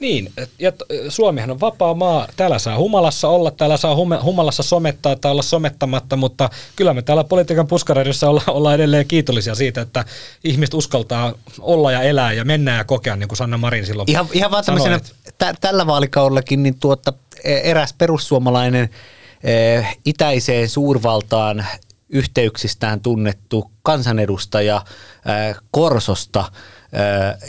[0.00, 0.72] Niin, ja
[1.08, 2.28] Suomihan on vapaa maa.
[2.36, 7.02] Täällä saa humalassa olla, täällä saa hume, humalassa somettaa tai olla somettamatta, mutta kyllä me
[7.02, 10.04] täällä politiikan puskareidissa olla, ollaan edelleen kiitollisia siitä, että
[10.44, 14.26] ihmiset uskaltaa olla ja elää ja mennä ja kokea, niin kuin Sanna Marin silloin Ihan,
[14.32, 15.00] ihan vaan tämmöisenä,
[15.38, 17.12] tä, tällä vaalikaudellakin niin tuota,
[17.44, 18.88] e- eräs perussuomalainen
[19.44, 21.66] e, itäiseen suurvaltaan
[22.08, 24.82] yhteyksistään tunnettu kansanedustaja
[25.26, 26.44] e, Korsosta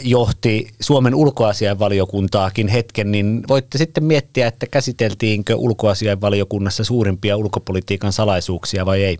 [0.02, 9.02] johti Suomen ulkoasiainvaliokuntaakin hetken, niin voitte sitten miettiä, että käsiteltiinkö ulkoasiainvaliokunnassa suurimpia ulkopolitiikan salaisuuksia vai
[9.04, 9.18] ei.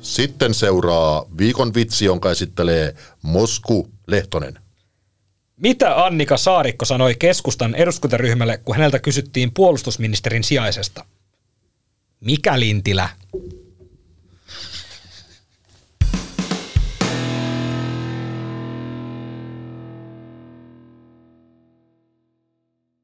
[0.00, 4.58] Sitten seuraa viikon vitsi, jonka esittelee Mosku Lehtonen.
[5.56, 11.04] Mitä Annika Saarikko sanoi keskustan eduskuntaryhmälle, kun häneltä kysyttiin puolustusministerin sijaisesta?
[12.20, 13.08] Mikä Lintilä?